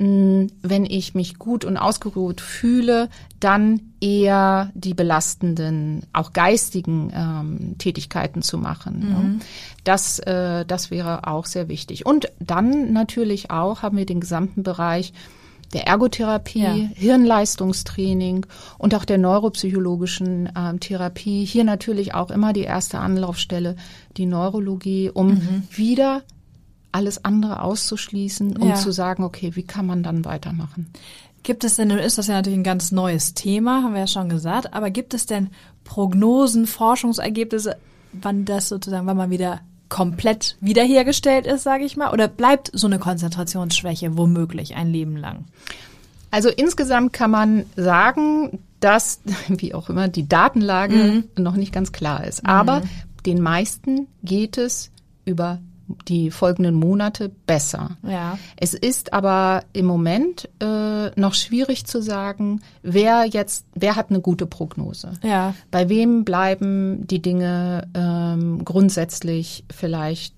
Mm, 0.05 0.47
Wenn 0.63 0.85
ich 0.85 1.15
mich 1.15 1.39
gut 1.39 1.65
und 1.65 1.77
ausgeruht 1.77 2.41
fühle, 2.41 3.09
dann 3.41 3.81
eher 4.01 4.71
die 4.75 4.95
belastenden, 4.95 6.03
auch 6.13 6.33
geistigen 6.33 7.11
ähm, 7.15 7.79
Tätigkeiten 7.79 8.43
zu 8.43 8.59
machen. 8.59 8.99
Ne? 9.01 9.41
Das, 9.85 10.19
äh, 10.21 10.65
das 10.67 10.91
wäre 10.91 11.27
auch 11.27 11.47
sehr 11.47 11.69
wichtig. 11.69 12.05
Und 12.07 12.29
dann 12.39 12.93
natürlich 12.93 13.51
auch 13.51 13.83
haben 13.83 13.97
wir 13.97 14.07
den 14.07 14.21
gesamten 14.21 14.63
Bereich 14.63 15.13
der 15.73 15.87
Ergotherapie, 15.87 16.61
Ja. 16.61 16.75
Hirnleistungstraining 16.95 18.47
und 18.79 18.95
auch 18.95 19.05
der 19.05 19.19
neuropsychologischen 19.19 20.49
ähm, 20.57 20.81
Therapie. 20.81 21.45
Hier 21.45 21.65
natürlich 21.65 22.15
auch 22.15 22.31
immer 22.31 22.53
die 22.53 22.63
erste 22.63 22.99
Anlaufstelle, 22.99 23.77
die 24.17 24.27
Neurologie, 24.27 25.11
um 25.13 25.29
Mhm. 25.35 25.63
wieder 25.71 26.23
alles 26.95 27.25
andere 27.25 27.61
auszuschließen, 27.61 28.57
um 28.57 28.69
Ja. 28.69 28.75
zu 28.77 28.93
sagen, 28.93 29.25
okay, 29.25 29.57
wie 29.57 29.65
kann 29.65 29.87
man 29.87 30.03
dann 30.03 30.25
weitermachen? 30.25 30.91
Gibt 31.43 31.65
es 31.65 31.77
denn, 31.77 31.89
nun 31.89 31.99
ist 31.99 32.19
das 32.19 32.29
ja 32.29 32.35
natürlich 32.35 32.59
ein 32.59 32.65
ganz 32.65 32.93
neues 32.93 33.35
Thema, 33.35 33.83
haben 33.83 33.95
wir 33.95 34.01
ja 34.01 34.07
schon 34.07 34.29
gesagt, 34.29 34.73
aber 34.73 34.91
gibt 34.91 35.13
es 35.13 35.27
denn 35.27 35.51
Prognosen, 35.83 36.67
Forschungsergebnisse, 36.67 37.77
wann 38.13 38.45
das 38.45 38.69
sozusagen, 38.69 39.07
wann 39.07 39.17
man 39.17 39.31
wieder 39.31 39.61
komplett 39.89 40.57
wiederhergestellt 40.61 41.47
ist, 41.47 41.65
sage 41.65 41.85
ich 41.85 41.97
mal, 41.97 42.13
oder 42.13 42.29
bleibt 42.29 42.71
so 42.73 42.87
eine 42.87 42.99
Konzentrationsschwäche 42.99 44.17
womöglich 44.17 44.77
ein 44.77 44.89
Leben 44.89 45.17
lang? 45.17 45.45
Also 46.31 46.49
insgesamt 46.49 47.13
kann 47.13 47.31
man 47.31 47.67
sagen, 47.77 48.61
dass, 48.81 49.21
wie 49.49 49.75
auch 49.75 49.91
immer, 49.91 50.09
die 50.09 50.29
Datenlage 50.29 50.95
mhm. 50.95 51.43
noch 51.43 51.57
nicht 51.57 51.73
ganz 51.73 51.93
klar 51.93 52.25
ist. 52.25 52.47
Aber 52.47 52.81
mhm. 52.81 52.89
den 53.27 53.43
meisten 53.43 54.07
geht 54.23 54.59
es 54.59 54.91
über 55.25 55.59
die 56.09 56.31
folgenden 56.31 56.75
Monate 56.75 57.31
besser. 57.47 57.97
Ja. 58.03 58.39
Es 58.57 58.75
ist 58.75 59.13
aber 59.13 59.65
im 59.73 59.87
Moment 59.87 60.49
äh, 60.61 61.11
noch 61.19 61.35
schwierig 61.35 61.87
zu 61.87 62.03
sagen, 62.03 62.63
wer 62.83 63.25
jetzt, 63.25 63.67
wer 63.75 63.97
hat 63.97 64.11
eine 64.11 64.21
gute 64.21 64.47
Prognose. 64.47 65.13
Ja. 65.23 65.55
Bei 65.71 65.89
wem 65.89 66.25
bleiben 66.25 67.07
die 67.07 67.23
Dinge 67.23 67.89
ähm, 67.95 68.65
grundsätzlich 68.65 69.65
vielleicht 69.71 70.35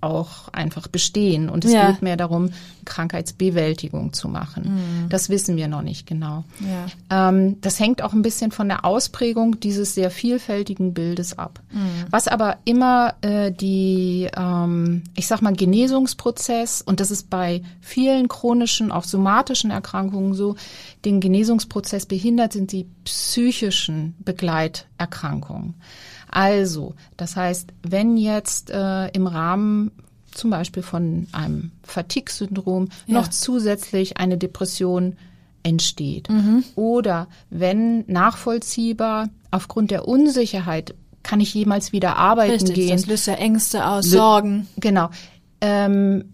auch 0.00 0.48
einfach 0.48 0.88
bestehen. 0.88 1.48
Und 1.48 1.64
es 1.64 1.72
ja. 1.72 1.90
geht 1.90 2.02
mehr 2.02 2.16
darum, 2.16 2.50
Krankheitsbewältigung 2.84 4.12
zu 4.12 4.28
machen. 4.28 4.74
Mhm. 5.04 5.08
Das 5.08 5.28
wissen 5.28 5.56
wir 5.56 5.68
noch 5.68 5.82
nicht 5.82 6.06
genau. 6.06 6.44
Ja. 6.60 7.28
Ähm, 7.28 7.60
das 7.60 7.78
hängt 7.78 8.02
auch 8.02 8.12
ein 8.12 8.22
bisschen 8.22 8.50
von 8.50 8.68
der 8.68 8.84
Ausprägung 8.84 9.60
dieses 9.60 9.94
sehr 9.94 10.10
vielfältigen 10.10 10.94
Bildes 10.94 11.38
ab. 11.38 11.60
Mhm. 11.70 12.06
Was 12.10 12.28
aber 12.28 12.58
immer 12.64 13.14
äh, 13.20 13.52
die, 13.52 14.28
ähm, 14.36 15.02
ich 15.14 15.26
sag 15.26 15.42
mal, 15.42 15.52
Genesungsprozess, 15.52 16.82
und 16.82 17.00
das 17.00 17.10
ist 17.10 17.30
bei 17.30 17.62
vielen 17.80 18.28
chronischen, 18.28 18.92
auch 18.92 19.04
somatischen 19.04 19.70
Erkrankungen 19.70 20.34
so, 20.34 20.56
den 21.04 21.20
Genesungsprozess 21.20 22.06
behindert, 22.06 22.52
sind 22.52 22.72
die 22.72 22.86
psychischen 23.04 24.14
Begleiterkrankungen. 24.20 25.74
Also, 26.30 26.94
das 27.16 27.36
heißt, 27.36 27.72
wenn 27.82 28.16
jetzt 28.16 28.70
äh, 28.70 29.08
im 29.08 29.26
Rahmen 29.26 29.90
zum 30.30 30.50
Beispiel 30.50 30.82
von 30.82 31.26
einem 31.32 31.72
Fatigue-Syndrom 31.82 32.88
ja. 33.06 33.14
noch 33.14 33.28
zusätzlich 33.28 34.16
eine 34.18 34.38
Depression 34.38 35.16
entsteht 35.62 36.30
mhm. 36.30 36.64
oder 36.74 37.26
wenn 37.50 38.04
nachvollziehbar 38.06 39.28
aufgrund 39.50 39.90
der 39.90 40.08
Unsicherheit 40.08 40.94
kann 41.22 41.40
ich 41.40 41.52
jemals 41.52 41.92
wieder 41.92 42.16
arbeiten 42.16 42.52
Richtig, 42.52 42.74
gehen. 42.74 42.96
Das 42.96 43.06
löst 43.06 43.26
ja 43.26 43.34
Ängste 43.34 43.86
aus, 43.86 44.06
Sorgen. 44.06 44.68
Genau. 44.78 45.10
Ähm, 45.60 46.32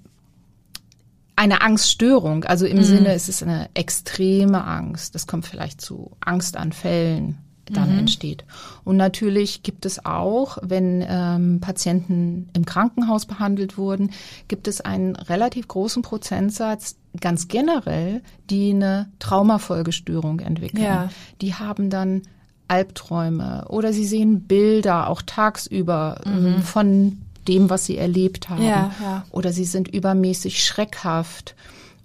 eine 1.34 1.60
Angststörung, 1.60 2.44
also 2.44 2.66
im 2.66 2.78
mhm. 2.78 2.84
Sinne, 2.84 3.12
es 3.12 3.28
ist 3.28 3.42
eine 3.42 3.68
extreme 3.74 4.64
Angst. 4.64 5.14
Das 5.14 5.26
kommt 5.26 5.46
vielleicht 5.46 5.80
zu 5.80 6.12
Angstanfällen 6.20 7.38
dann 7.72 7.92
mhm. 7.92 8.00
entsteht. 8.00 8.44
Und 8.84 8.96
natürlich 8.96 9.62
gibt 9.62 9.86
es 9.86 10.04
auch, 10.04 10.58
wenn 10.62 11.04
ähm, 11.08 11.60
Patienten 11.60 12.48
im 12.52 12.64
Krankenhaus 12.64 13.26
behandelt 13.26 13.76
wurden, 13.78 14.10
gibt 14.48 14.68
es 14.68 14.80
einen 14.80 15.16
relativ 15.16 15.68
großen 15.68 16.02
Prozentsatz 16.02 16.96
ganz 17.20 17.48
generell, 17.48 18.22
die 18.50 18.70
eine 18.70 19.08
Traumafolgestörung 19.18 20.40
entwickeln. 20.40 20.84
Ja. 20.84 21.08
Die 21.40 21.54
haben 21.54 21.90
dann 21.90 22.22
Albträume 22.68 23.66
oder 23.68 23.92
sie 23.92 24.04
sehen 24.04 24.42
Bilder 24.42 25.08
auch 25.08 25.22
tagsüber 25.22 26.20
ähm, 26.26 26.56
mhm. 26.56 26.62
von 26.62 27.18
dem, 27.46 27.70
was 27.70 27.86
sie 27.86 27.96
erlebt 27.96 28.48
haben. 28.48 28.64
Ja, 28.64 28.90
ja. 29.00 29.24
Oder 29.30 29.52
sie 29.52 29.64
sind 29.64 29.88
übermäßig 29.88 30.64
schreckhaft 30.64 31.54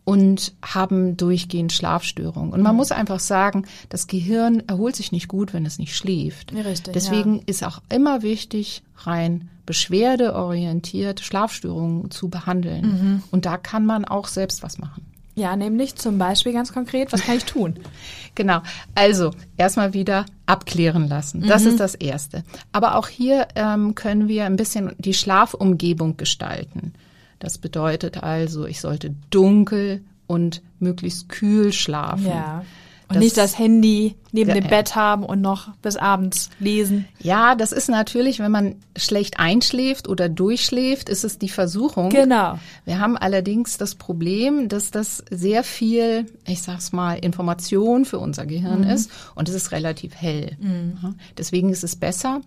und 0.03 0.53
haben 0.63 1.15
durchgehend 1.17 1.71
Schlafstörungen. 1.71 2.53
Und 2.53 2.61
man 2.61 2.73
mhm. 2.73 2.77
muss 2.77 2.91
einfach 2.91 3.19
sagen, 3.19 3.65
das 3.89 4.07
Gehirn 4.07 4.63
erholt 4.67 4.95
sich 4.95 5.11
nicht 5.11 5.27
gut, 5.27 5.53
wenn 5.53 5.65
es 5.65 5.77
nicht 5.77 5.95
schläft. 5.95 6.53
Richtig, 6.53 6.93
Deswegen 6.93 7.37
ja. 7.37 7.43
ist 7.45 7.63
auch 7.63 7.81
immer 7.89 8.21
wichtig, 8.21 8.83
rein 8.97 9.49
beschwerdeorientiert 9.65 11.21
Schlafstörungen 11.21 12.11
zu 12.11 12.29
behandeln. 12.29 12.85
Mhm. 12.85 13.23
Und 13.31 13.45
da 13.45 13.57
kann 13.57 13.85
man 13.85 14.05
auch 14.05 14.27
selbst 14.27 14.63
was 14.63 14.79
machen. 14.79 15.05
Ja, 15.33 15.55
nämlich 15.55 15.95
zum 15.95 16.17
Beispiel 16.17 16.51
ganz 16.51 16.73
konkret, 16.73 17.13
was 17.13 17.21
kann 17.23 17.37
ich 17.37 17.45
tun? 17.45 17.75
genau. 18.35 18.61
Also 18.95 19.31
erstmal 19.55 19.93
wieder 19.93 20.25
abklären 20.45 21.07
lassen. 21.07 21.47
Das 21.47 21.63
mhm. 21.63 21.69
ist 21.69 21.79
das 21.79 21.95
Erste. 21.95 22.43
Aber 22.73 22.95
auch 22.95 23.07
hier 23.07 23.47
ähm, 23.55 23.95
können 23.95 24.27
wir 24.27 24.45
ein 24.45 24.57
bisschen 24.57 24.93
die 24.97 25.13
Schlafumgebung 25.13 26.17
gestalten. 26.17 26.93
Das 27.41 27.57
bedeutet 27.57 28.21
also, 28.21 28.67
ich 28.67 28.79
sollte 28.79 29.15
dunkel 29.31 30.01
und 30.27 30.61
möglichst 30.79 31.27
kühl 31.27 31.73
schlafen. 31.73 32.27
Ja. 32.27 32.63
Und 33.09 33.15
das, 33.15 33.23
nicht 33.23 33.37
das 33.37 33.57
Handy 33.57 34.15
neben 34.31 34.53
dem 34.53 34.67
Bett 34.67 34.95
haben 34.95 35.23
und 35.23 35.41
noch 35.41 35.75
bis 35.81 35.97
abends 35.97 36.51
lesen. 36.59 37.05
Ja, 37.19 37.55
das 37.55 37.71
ist 37.71 37.89
natürlich, 37.89 38.39
wenn 38.39 38.51
man 38.51 38.75
schlecht 38.95 39.39
einschläft 39.39 40.07
oder 40.07 40.29
durchschläft, 40.29 41.09
ist 41.09 41.23
es 41.25 41.39
die 41.39 41.49
Versuchung. 41.49 42.09
Genau. 42.09 42.59
Wir 42.85 42.99
haben 42.99 43.17
allerdings 43.17 43.77
das 43.77 43.95
Problem, 43.95 44.69
dass 44.69 44.91
das 44.91 45.25
sehr 45.31 45.63
viel, 45.63 46.27
ich 46.47 46.61
sag's 46.61 46.93
mal, 46.93 47.15
Information 47.15 48.05
für 48.05 48.19
unser 48.19 48.45
Gehirn 48.45 48.81
mhm. 48.81 48.91
ist 48.91 49.11
und 49.33 49.49
es 49.49 49.55
ist 49.55 49.71
relativ 49.71 50.13
hell. 50.15 50.55
Mhm. 50.59 51.15
Deswegen 51.37 51.69
ist 51.69 51.83
es 51.83 51.95
besser, 51.95 52.41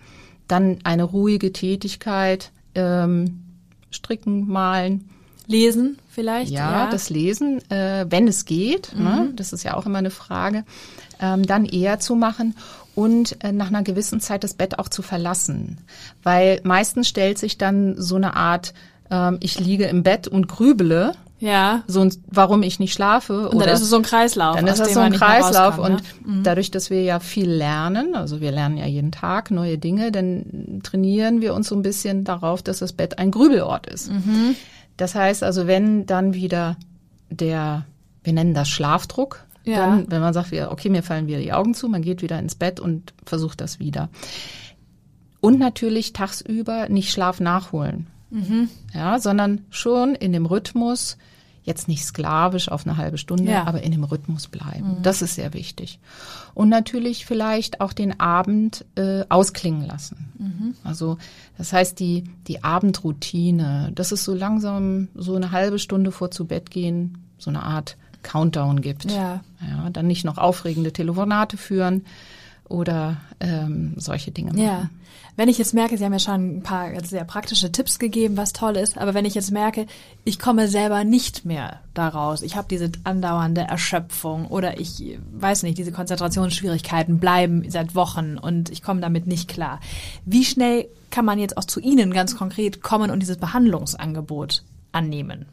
dann 0.46 0.78
eine 0.85 1.02
ruhige 1.02 1.52
Tätigkeit 1.52 2.52
ähm, 2.74 3.43
stricken, 3.94 4.46
malen. 4.46 5.09
Lesen 5.46 5.98
vielleicht? 6.09 6.50
Ja, 6.50 6.85
ja. 6.85 6.90
das 6.90 7.11
Lesen, 7.11 7.61
äh, 7.70 8.07
wenn 8.09 8.26
es 8.28 8.46
geht, 8.46 8.92
ne? 8.94 9.00
mhm. 9.00 9.04
ne? 9.04 9.33
das 9.37 9.52
ist 9.52 9.62
ja 9.62 9.74
auch 9.74 9.85
immer 9.85 9.98
eine 9.98 10.11
Frage, 10.11 10.64
ähm, 11.20 11.46
dann 11.46 11.66
eher 11.66 12.00
zu 12.00 12.14
machen 12.14 12.54
und 12.94 13.44
äh, 13.44 13.52
nach 13.52 13.68
einer 13.68 13.83
gewissen 13.83 14.20
Zeit 14.20 14.44
das 14.44 14.54
Bett 14.54 14.78
auch 14.78 14.88
zu 14.88 15.02
verlassen. 15.02 15.78
Weil 16.22 16.61
meistens 16.64 17.09
stellt 17.09 17.38
sich 17.38 17.59
dann 17.59 18.00
so 18.00 18.16
eine 18.16 18.37
Art, 18.37 18.72
ähm, 19.11 19.37
ich 19.40 19.61
liege 19.61 19.85
im 19.85 20.02
Bett 20.02 20.28
und 20.28 20.48
grübele 20.48 21.12
ja. 21.44 21.83
So, 21.87 22.09
warum 22.26 22.62
ich 22.62 22.80
nicht 22.80 22.94
schlafe. 22.94 23.50
Und 23.50 23.61
dann 23.61 23.68
ist 23.68 23.83
es 23.83 23.90
so 23.90 23.96
ein 23.96 24.02
Kreislauf. 24.02 24.57
Dann 24.57 24.66
ist 24.66 24.80
es 24.80 24.94
so 24.94 25.00
ein 25.00 25.12
Kreislauf. 25.12 25.76
Und 25.76 26.02
ne? 26.26 26.42
dadurch, 26.42 26.70
dass 26.70 26.88
wir 26.88 27.02
ja 27.02 27.20
viel 27.20 27.50
lernen, 27.50 28.14
also 28.14 28.40
wir 28.40 28.50
lernen 28.50 28.78
ja 28.78 28.87
jeden 28.87 29.12
Tag 29.12 29.50
neue 29.50 29.76
Dinge, 29.76 30.11
dann 30.11 30.80
trainieren 30.83 31.42
wir 31.42 31.52
uns 31.52 31.68
so 31.68 31.74
ein 31.74 31.83
bisschen 31.83 32.24
darauf, 32.24 32.62
dass 32.62 32.78
das 32.78 32.94
Bett 32.94 33.18
ein 33.18 33.30
Grübelort 33.30 33.87
ist. 33.87 34.11
Mhm. 34.11 34.57
Das 34.96 35.14
heißt 35.14 35.42
also, 35.42 35.66
wenn 35.66 36.07
dann 36.07 36.33
wieder 36.33 36.78
der, 37.28 37.85
wir 38.22 38.33
nennen 38.33 38.54
das 38.54 38.70
Schlafdruck, 38.70 39.44
ja. 39.64 39.76
dann, 39.76 40.11
wenn 40.11 40.22
man 40.22 40.33
sagt, 40.33 40.50
okay, 40.50 40.88
mir 40.88 41.02
fallen 41.02 41.26
wieder 41.26 41.40
die 41.40 41.52
Augen 41.52 41.74
zu, 41.74 41.90
man 41.90 42.00
geht 42.00 42.22
wieder 42.22 42.38
ins 42.38 42.54
Bett 42.54 42.80
und 42.80 43.12
versucht 43.26 43.61
das 43.61 43.78
wieder. 43.78 44.09
Und 45.42 45.59
natürlich 45.59 46.14
tagsüber 46.14 46.88
nicht 46.88 47.12
Schlaf 47.12 47.38
nachholen. 47.38 48.07
Mhm. 48.30 48.70
Ja, 48.94 49.18
sondern 49.20 49.61
schon 49.68 50.14
in 50.14 50.33
dem 50.33 50.46
Rhythmus, 50.46 51.18
jetzt 51.64 51.88
nicht 51.88 52.05
sklavisch 52.05 52.68
auf 52.68 52.87
eine 52.87 52.96
halbe 52.96 53.18
Stunde, 53.18 53.50
ja. 53.50 53.66
aber 53.66 53.83
in 53.83 53.90
dem 53.90 54.05
Rhythmus 54.05 54.48
bleiben. 54.48 54.98
Mhm. 54.98 55.03
Das 55.03 55.22
ist 55.22 55.35
sehr 55.35 55.55
wichtig. 55.55 55.98
Und 56.53 56.68
natürlich 56.68 57.27
vielleicht 57.27 57.81
auch 57.81 57.92
den 57.92 58.20
Abend 58.20 58.85
äh, 58.94 59.24
ausklingen 59.29 59.87
lassen. 59.87 60.31
Mhm. 60.38 60.74
Also 60.85 61.18
das 61.57 61.72
heißt, 61.72 61.98
die, 61.98 62.24
die 62.46 62.62
Abendroutine, 62.62 63.90
das 63.94 64.12
ist 64.12 64.24
so 64.24 64.35
langsam 64.35 65.09
so 65.14 65.35
eine 65.35 65.50
halbe 65.50 65.79
Stunde 65.79 66.12
vor 66.12 66.31
zu 66.31 66.44
Bett 66.44 66.70
gehen, 66.70 67.18
so 67.38 67.50
eine 67.50 67.62
Art 67.62 67.96
Countdown 68.22 68.83
gibt. 68.83 69.11
Ja. 69.11 69.42
ja 69.61 69.90
dann 69.90 70.07
nicht 70.07 70.24
noch 70.24 70.38
aufregende 70.38 70.92
Telefonate 70.92 71.57
führen 71.57 72.05
oder 72.68 73.18
ähm, 73.40 73.94
solche 73.96 74.31
Dinge 74.31 74.53
machen. 74.53 74.62
Ja. 74.62 74.90
Wenn 75.37 75.48
ich 75.48 75.59
jetzt 75.59 75.74
merke, 75.74 75.98
Sie 75.98 76.05
haben 76.05 76.12
ja 76.12 76.20
schon 76.20 76.59
ein 76.59 76.62
paar 76.62 76.88
sehr 77.05 77.24
praktische 77.24 77.72
Tipps 77.72 77.98
gegeben, 77.98 78.37
was 78.37 78.53
toll 78.53 78.77
ist, 78.77 78.96
aber 78.96 79.14
wenn 79.14 79.24
ich 79.24 79.35
jetzt 79.35 79.50
merke, 79.50 79.87
ich 80.22 80.38
komme 80.38 80.68
selber 80.68 81.03
nicht 81.03 81.44
mehr 81.44 81.81
daraus, 81.92 82.42
ich 82.42 82.55
habe 82.55 82.68
diese 82.70 82.92
andauernde 83.03 83.62
Erschöpfung 83.62 84.46
oder 84.46 84.79
ich 84.79 85.18
weiß 85.33 85.64
nicht, 85.64 85.77
diese 85.77 85.90
Konzentrationsschwierigkeiten 85.90 87.18
bleiben 87.18 87.68
seit 87.68 87.96
Wochen 87.96 88.38
und 88.38 88.70
ich 88.70 88.83
komme 88.83 89.00
damit 89.00 89.27
nicht 89.27 89.48
klar. 89.48 89.81
Wie 90.24 90.44
schnell 90.44 90.87
kann 91.11 91.24
man 91.24 91.40
jetzt 91.40 91.57
auch 91.57 91.64
zu 91.64 91.81
Ihnen 91.81 92.12
ganz 92.12 92.37
konkret 92.37 92.81
kommen 92.81 93.11
und 93.11 93.18
dieses 93.18 93.37
Behandlungsangebot 93.38 94.62
annehmen? 94.92 95.46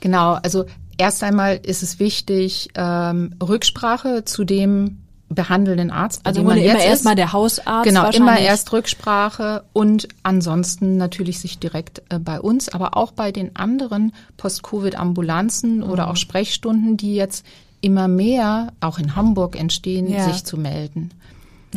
Genau, 0.00 0.34
also 0.34 0.66
erst 0.98 1.22
einmal 1.24 1.60
ist 1.62 1.82
es 1.82 1.98
wichtig, 1.98 2.68
ähm, 2.74 3.34
Rücksprache 3.42 4.24
zu 4.26 4.44
dem 4.44 5.03
behandelnden 5.34 5.90
Arzt. 5.90 6.20
Also 6.24 6.40
immer 6.40 6.56
erstmal 6.56 7.14
der 7.14 7.32
Hausarzt. 7.32 7.88
Genau, 7.88 8.08
immer 8.10 8.38
erst 8.38 8.72
Rücksprache 8.72 9.64
und 9.72 10.08
ansonsten 10.22 10.96
natürlich 10.96 11.40
sich 11.40 11.58
direkt 11.58 12.02
äh, 12.08 12.18
bei 12.18 12.40
uns, 12.40 12.68
aber 12.68 12.96
auch 12.96 13.12
bei 13.12 13.32
den 13.32 13.56
anderen 13.56 14.12
Post-Covid-Ambulanzen 14.36 15.78
mhm. 15.78 15.90
oder 15.90 16.10
auch 16.10 16.16
Sprechstunden, 16.16 16.96
die 16.96 17.14
jetzt 17.14 17.44
immer 17.80 18.08
mehr 18.08 18.72
auch 18.80 18.98
in 18.98 19.14
Hamburg 19.14 19.58
entstehen, 19.58 20.10
ja. 20.10 20.24
sich 20.24 20.44
zu 20.44 20.56
melden. 20.56 21.10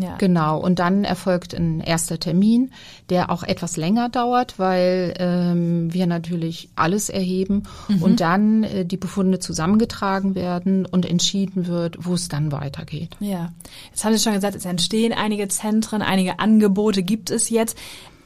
Ja. 0.01 0.15
Genau. 0.17 0.59
Und 0.59 0.79
dann 0.79 1.03
erfolgt 1.03 1.53
ein 1.53 1.79
erster 1.79 2.19
Termin, 2.19 2.71
der 3.09 3.31
auch 3.31 3.43
etwas 3.43 3.77
länger 3.77 4.09
dauert, 4.09 4.59
weil 4.59 5.13
ähm, 5.17 5.93
wir 5.93 6.07
natürlich 6.07 6.69
alles 6.75 7.09
erheben 7.09 7.63
mhm. 7.87 8.03
und 8.03 8.19
dann 8.19 8.63
äh, 8.63 8.85
die 8.85 8.97
Befunde 8.97 9.39
zusammengetragen 9.39 10.35
werden 10.35 10.85
und 10.85 11.05
entschieden 11.05 11.67
wird, 11.67 11.97
wo 12.05 12.13
es 12.13 12.27
dann 12.27 12.51
weitergeht. 12.51 13.15
Ja. 13.19 13.51
Jetzt 13.89 14.05
haben 14.05 14.13
Sie 14.13 14.23
schon 14.23 14.33
gesagt, 14.33 14.55
es 14.55 14.65
entstehen 14.65 15.13
einige 15.13 15.47
Zentren, 15.47 16.01
einige 16.01 16.39
Angebote 16.39 17.03
gibt 17.03 17.31
es 17.31 17.49
jetzt. 17.49 17.77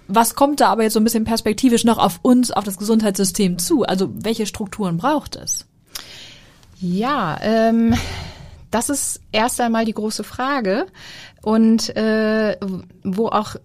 Was 0.08 0.36
kommt 0.36 0.60
da 0.60 0.68
aber 0.68 0.84
jetzt 0.84 0.94
so 0.94 1.00
ein 1.00 1.06
bisschen 1.06 1.24
perspektivisch 1.24 1.86
noch 1.86 1.98
auf 1.98 2.20
uns, 2.22 2.52
auf 2.52 2.66
das 2.66 2.78
Gesundheitssystem 2.78 3.58
zu? 3.60 3.84
Also 3.84 4.10
welche 4.14 4.46
Strukturen 4.46 4.98
braucht 4.98 5.38
es? 5.38 5.66
Ja, 6.82 7.38
ähm, 7.42 7.94
das 8.72 8.90
ist 8.90 9.22
erst 9.32 9.62
einmal 9.62 9.86
die 9.86 9.94
große 9.94 10.24
Frage 10.24 10.88
und 11.42 11.96
äh, 11.96 12.58
wo 13.04 13.28
auch 13.28 13.56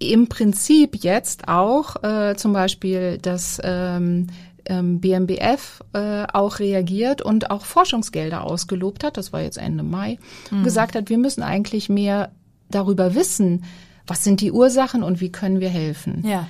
im 0.00 0.28
Prinzip 0.28 0.96
jetzt 0.96 1.48
auch 1.48 2.02
äh, 2.02 2.36
zum 2.36 2.52
Beispiel 2.52 3.18
das 3.18 3.60
ähm, 3.64 4.28
ähm, 4.66 5.00
BMBF 5.00 5.80
äh, 5.94 6.24
auch 6.32 6.58
reagiert 6.58 7.22
und 7.22 7.50
auch 7.50 7.64
Forschungsgelder 7.64 8.44
ausgelobt 8.44 9.02
hat, 9.02 9.16
das 9.16 9.32
war 9.32 9.40
jetzt 9.40 9.58
Ende 9.58 9.82
Mai, 9.82 10.18
mhm. 10.50 10.62
gesagt 10.62 10.94
hat, 10.94 11.08
wir 11.08 11.18
müssen 11.18 11.42
eigentlich 11.42 11.88
mehr 11.88 12.30
darüber 12.70 13.14
wissen, 13.14 13.64
was 14.06 14.24
sind 14.24 14.40
die 14.40 14.52
Ursachen 14.52 15.02
und 15.02 15.20
wie 15.20 15.32
können 15.32 15.60
wir 15.60 15.70
helfen. 15.70 16.24
Ja. 16.26 16.48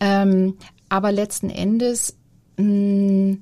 Ähm, 0.00 0.56
aber 0.88 1.10
letzten 1.12 1.50
Endes 1.50 2.16
mh, 2.56 3.38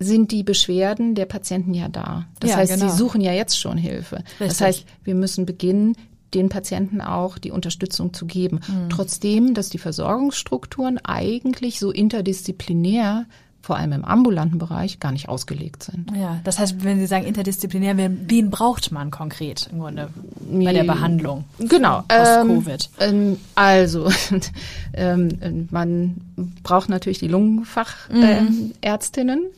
sind 0.00 0.32
die 0.32 0.42
Beschwerden 0.42 1.14
der 1.14 1.26
Patienten 1.26 1.74
ja 1.74 1.88
da. 1.88 2.26
Das 2.40 2.50
ja, 2.50 2.56
heißt, 2.56 2.74
genau. 2.74 2.88
sie 2.88 2.96
suchen 2.96 3.20
ja 3.20 3.32
jetzt 3.32 3.60
schon 3.60 3.76
Hilfe. 3.76 4.16
Richtig. 4.16 4.48
Das 4.48 4.60
heißt, 4.60 4.84
wir 5.04 5.14
müssen 5.14 5.46
beginnen, 5.46 5.94
den 6.34 6.48
Patienten 6.48 7.00
auch 7.00 7.38
die 7.38 7.50
Unterstützung 7.50 8.14
zu 8.14 8.26
geben. 8.26 8.60
Mhm. 8.66 8.88
Trotzdem, 8.88 9.54
dass 9.54 9.68
die 9.68 9.78
Versorgungsstrukturen 9.78 10.98
eigentlich 11.04 11.78
so 11.78 11.90
interdisziplinär 11.90 13.26
vor 13.62 13.76
allem 13.76 13.92
im 13.92 14.04
ambulanten 14.04 14.58
Bereich, 14.58 14.98
gar 15.00 15.12
nicht 15.12 15.28
ausgelegt 15.28 15.82
sind. 15.82 16.10
Ja, 16.16 16.40
das 16.44 16.58
heißt, 16.58 16.82
wenn 16.82 16.98
Sie 16.98 17.04
sagen 17.06 17.26
interdisziplinär, 17.26 17.94
wen 17.98 18.50
braucht 18.50 18.90
man 18.90 19.10
konkret 19.10 19.68
im 19.70 19.80
Grunde 19.80 20.08
bei 20.50 20.72
der 20.72 20.84
Behandlung? 20.84 21.44
Genau. 21.58 22.02
Post-Covid. 22.08 22.88
Ähm, 23.00 23.36
also, 23.54 24.10
ähm, 24.94 25.68
man 25.70 26.22
braucht 26.62 26.88
natürlich 26.88 27.18
die 27.18 27.28
Lungenfachärztinnen, 27.28 29.40
mhm. 29.40 29.44
äh, 29.44 29.50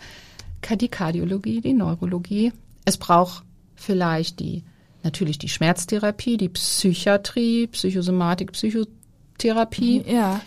die 0.80 0.88
Kardiologie, 0.88 1.60
die 1.60 1.72
Neurologie. 1.72 2.52
Es 2.84 2.96
braucht 2.96 3.44
vielleicht 3.74 4.40
die 4.40 4.62
natürlich 5.02 5.38
die 5.38 5.48
Schmerztherapie, 5.48 6.36
die 6.36 6.48
Psychiatrie, 6.48 7.66
Psychosomatik, 7.66 8.52
Psychotherapie, 8.52 10.04
ja. 10.06 10.40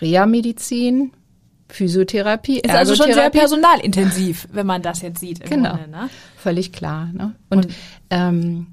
Reha-Medizin, 0.00 1.12
Physiotherapie, 1.68 2.60
Ist 2.60 2.70
also 2.70 2.94
schon 2.94 3.12
sehr 3.12 3.30
personalintensiv, 3.30 4.46
wenn 4.52 4.66
man 4.66 4.82
das 4.82 5.02
jetzt 5.02 5.20
sieht. 5.20 5.44
genau, 5.44 5.70
Grunde, 5.70 5.90
ne? 5.90 6.10
völlig 6.36 6.72
klar. 6.72 7.10
Ne? 7.12 7.34
Und, 7.48 7.66
und 7.66 7.74
ähm, 8.10 8.66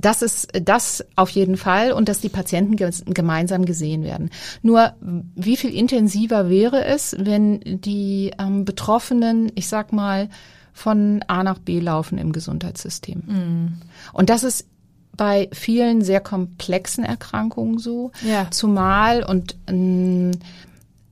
das 0.00 0.22
ist 0.22 0.48
das 0.62 1.04
auf 1.16 1.28
jeden 1.30 1.56
Fall 1.56 1.92
und 1.92 2.08
dass 2.08 2.20
die 2.20 2.28
Patienten 2.28 2.76
gemeinsam 2.76 3.64
gesehen 3.64 4.04
werden. 4.04 4.30
Nur 4.62 4.94
wie 5.34 5.56
viel 5.56 5.74
intensiver 5.74 6.48
wäre 6.48 6.84
es, 6.84 7.16
wenn 7.18 7.60
die 7.64 8.30
ähm, 8.38 8.64
Betroffenen, 8.64 9.50
ich 9.56 9.68
sag 9.68 9.92
mal, 9.92 10.28
von 10.72 11.24
A 11.26 11.42
nach 11.42 11.58
B 11.58 11.80
laufen 11.80 12.18
im 12.18 12.32
Gesundheitssystem. 12.32 13.18
Mm. 13.18 13.82
Und 14.12 14.30
das 14.30 14.44
ist 14.44 14.68
bei 15.16 15.48
vielen 15.52 16.02
sehr 16.02 16.20
komplexen 16.20 17.04
Erkrankungen 17.04 17.78
so. 17.78 18.12
Ja. 18.24 18.48
Zumal 18.52 19.24
und 19.24 19.56
ähm, 19.66 20.30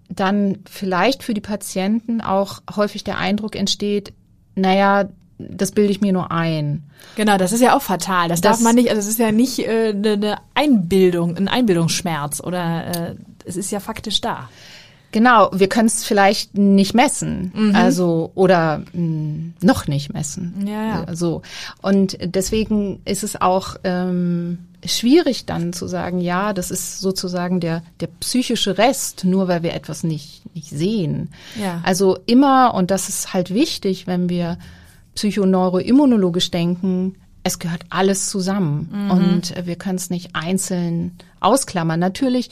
dann 0.09 0.59
vielleicht 0.71 1.25
für 1.25 1.35
die 1.35 1.41
Patienten 1.41 2.21
auch 2.21 2.63
häufig 2.75 3.03
der 3.03 3.19
Eindruck 3.19 3.57
entsteht, 3.57 4.13
naja, 4.55 5.09
das 5.39 5.73
bilde 5.73 5.91
ich 5.91 6.01
mir 6.01 6.13
nur 6.13 6.31
ein. 6.31 6.83
Genau, 7.17 7.37
das 7.37 7.53
ist 7.53 7.61
ja 7.61 7.77
auch 7.77 7.83
fatal. 7.83 8.29
Das, 8.29 8.41
das 8.41 8.59
darf 8.59 8.65
man 8.65 8.75
nicht, 8.75 8.89
also 8.91 9.01
es 9.01 9.07
ist 9.07 9.19
ja 9.19 9.33
nicht 9.33 9.59
äh, 9.61 9.91
eine 9.91 10.17
ne 10.17 10.37
Einbildung, 10.55 11.37
ein 11.37 11.49
Einbildungsschmerz 11.49 12.41
oder 12.41 12.87
äh, 12.87 13.15
es 13.45 13.57
ist 13.57 13.71
ja 13.71 13.81
faktisch 13.81 14.21
da. 14.21 14.49
Genau, 15.13 15.51
wir 15.53 15.69
können 15.69 15.87
es 15.87 16.05
vielleicht 16.05 16.59
nicht 16.59 16.93
messen, 16.93 17.53
mhm. 17.55 17.75
also 17.75 18.33
oder 18.35 18.79
mh, 18.79 18.85
hm, 18.93 19.55
noch 19.63 19.87
nicht 19.87 20.13
messen. 20.13 20.67
Ja, 20.67 21.05
ja. 21.07 21.17
So 21.17 21.43
und 21.81 22.19
deswegen 22.23 23.01
ist 23.05 23.23
es 23.23 23.41
auch 23.41 23.77
ähm, 23.85 24.59
schwierig 24.85 25.47
dann 25.47 25.73
zu 25.73 25.87
sagen, 25.87 26.21
ja, 26.21 26.53
das 26.53 26.71
ist 26.71 26.99
sozusagen 26.99 27.61
der 27.61 27.83
der 28.01 28.09
psychische 28.21 28.79
Rest, 28.79 29.25
nur 29.25 29.49
weil 29.49 29.63
wir 29.63 29.75
etwas 29.75 30.03
nicht 30.03 30.43
nicht 30.55 30.69
sehen. 30.69 31.31
Ja. 31.59 31.81
Also 31.85 32.19
immer 32.27 32.75
und 32.75 32.91
das 32.91 33.09
ist 33.09 33.33
halt 33.33 33.55
wichtig, 33.55 34.07
wenn 34.07 34.29
wir 34.29 34.59
psychoneuroimmunologisch 35.17 36.51
denken, 36.53 37.17
es 37.43 37.59
gehört 37.59 37.85
alles 37.91 38.31
zusammen 38.31 38.89
mhm. 38.93 39.11
und 39.11 39.67
wir 39.67 39.77
können 39.77 39.97
es 39.97 40.11
nicht 40.11 40.31
einzeln 40.35 41.13
ausklammern. 41.41 41.99
Natürlich 41.99 42.51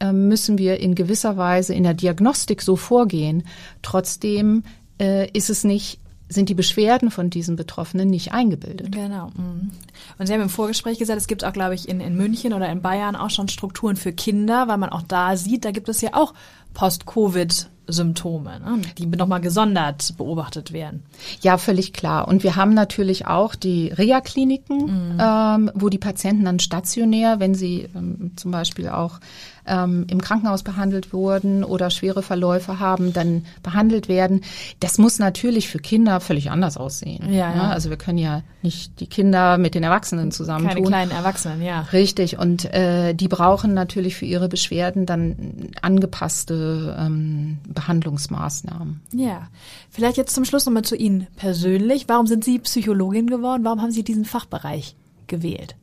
ähm, 0.00 0.28
müssen 0.28 0.58
wir 0.58 0.80
in 0.80 0.94
gewisser 0.94 1.36
Weise 1.36 1.74
in 1.74 1.82
der 1.84 1.94
Diagnostik 1.94 2.62
so 2.62 2.76
vorgehen. 2.76 3.44
Trotzdem 3.82 4.64
äh, 5.00 5.28
ist 5.30 5.50
es 5.50 5.64
nicht 5.64 6.00
sind 6.26 6.48
die 6.48 6.54
Beschwerden 6.54 7.10
von 7.10 7.30
diesen 7.30 7.54
Betroffenen 7.54 8.08
nicht 8.08 8.32
eingebildet. 8.32 8.90
Genau. 8.90 9.28
Mhm. 9.36 9.70
Und 10.18 10.26
Sie 10.26 10.32
haben 10.32 10.40
im 10.40 10.48
Vorgespräch 10.48 10.98
gesagt, 10.98 11.20
es 11.20 11.26
gibt 11.26 11.44
auch, 11.44 11.52
glaube 11.52 11.74
ich, 11.74 11.88
in, 11.88 12.00
in 12.00 12.16
München 12.16 12.54
oder 12.54 12.68
in 12.70 12.80
Bayern 12.80 13.14
auch 13.14 13.30
schon 13.30 13.48
Strukturen 13.48 13.94
für 13.94 14.12
Kinder, 14.12 14.66
weil 14.66 14.78
man 14.78 14.88
auch 14.88 15.02
da 15.02 15.36
sieht, 15.36 15.64
da 15.64 15.70
gibt 15.70 15.88
es 15.88 16.00
ja 16.00 16.10
auch 16.14 16.34
Post-Covid 16.72 17.68
Symptome, 17.86 18.60
ne, 18.60 18.82
die 18.98 19.06
nochmal 19.06 19.40
gesondert 19.40 20.16
beobachtet 20.16 20.72
werden. 20.72 21.02
Ja, 21.40 21.58
völlig 21.58 21.92
klar. 21.92 22.28
Und 22.28 22.42
wir 22.42 22.56
haben 22.56 22.74
natürlich 22.74 23.26
auch 23.26 23.54
die 23.54 23.88
Reha-Kliniken, 23.88 25.14
mhm. 25.14 25.18
ähm, 25.20 25.70
wo 25.74 25.88
die 25.88 25.98
Patienten 25.98 26.44
dann 26.44 26.58
stationär, 26.58 27.40
wenn 27.40 27.54
sie 27.54 27.88
ähm, 27.94 28.32
zum 28.36 28.50
Beispiel 28.50 28.88
auch 28.88 29.20
ähm, 29.66 30.06
im 30.08 30.20
Krankenhaus 30.20 30.62
behandelt 30.62 31.12
wurden 31.12 31.64
oder 31.64 31.90
schwere 31.90 32.22
Verläufe 32.22 32.80
haben, 32.80 33.12
dann 33.12 33.46
behandelt 33.62 34.08
werden. 34.08 34.42
Das 34.80 34.98
muss 34.98 35.18
natürlich 35.18 35.68
für 35.68 35.78
Kinder 35.78 36.20
völlig 36.20 36.50
anders 36.50 36.76
aussehen. 36.76 37.32
Ja, 37.32 37.54
ja. 37.54 37.68
Also 37.68 37.90
wir 37.90 37.96
können 37.96 38.18
ja 38.18 38.42
nicht 38.62 39.00
die 39.00 39.06
Kinder 39.06 39.58
mit 39.58 39.74
den 39.74 39.82
Erwachsenen 39.82 40.32
zusammentun. 40.32 40.74
Keine 40.74 40.86
kleinen 40.86 41.10
Erwachsenen, 41.10 41.62
ja. 41.62 41.82
Richtig. 41.92 42.38
Und 42.38 42.64
äh, 42.72 43.14
die 43.14 43.28
brauchen 43.28 43.74
natürlich 43.74 44.16
für 44.16 44.26
ihre 44.26 44.48
Beschwerden 44.48 45.06
dann 45.06 45.70
angepasste 45.82 46.96
ähm, 46.98 47.58
Behandlungsmaßnahmen. 47.68 49.00
Ja. 49.12 49.48
Vielleicht 49.90 50.16
jetzt 50.16 50.34
zum 50.34 50.44
Schluss 50.44 50.66
nochmal 50.66 50.82
zu 50.82 50.96
Ihnen 50.96 51.26
persönlich. 51.36 52.04
Warum 52.08 52.26
sind 52.26 52.44
Sie 52.44 52.58
Psychologin 52.58 53.28
geworden? 53.28 53.64
Warum 53.64 53.80
haben 53.80 53.92
Sie 53.92 54.02
diesen 54.02 54.24
Fachbereich 54.24 54.96
gewählt? 55.26 55.76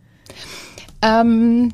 Ähm, 1.02 1.74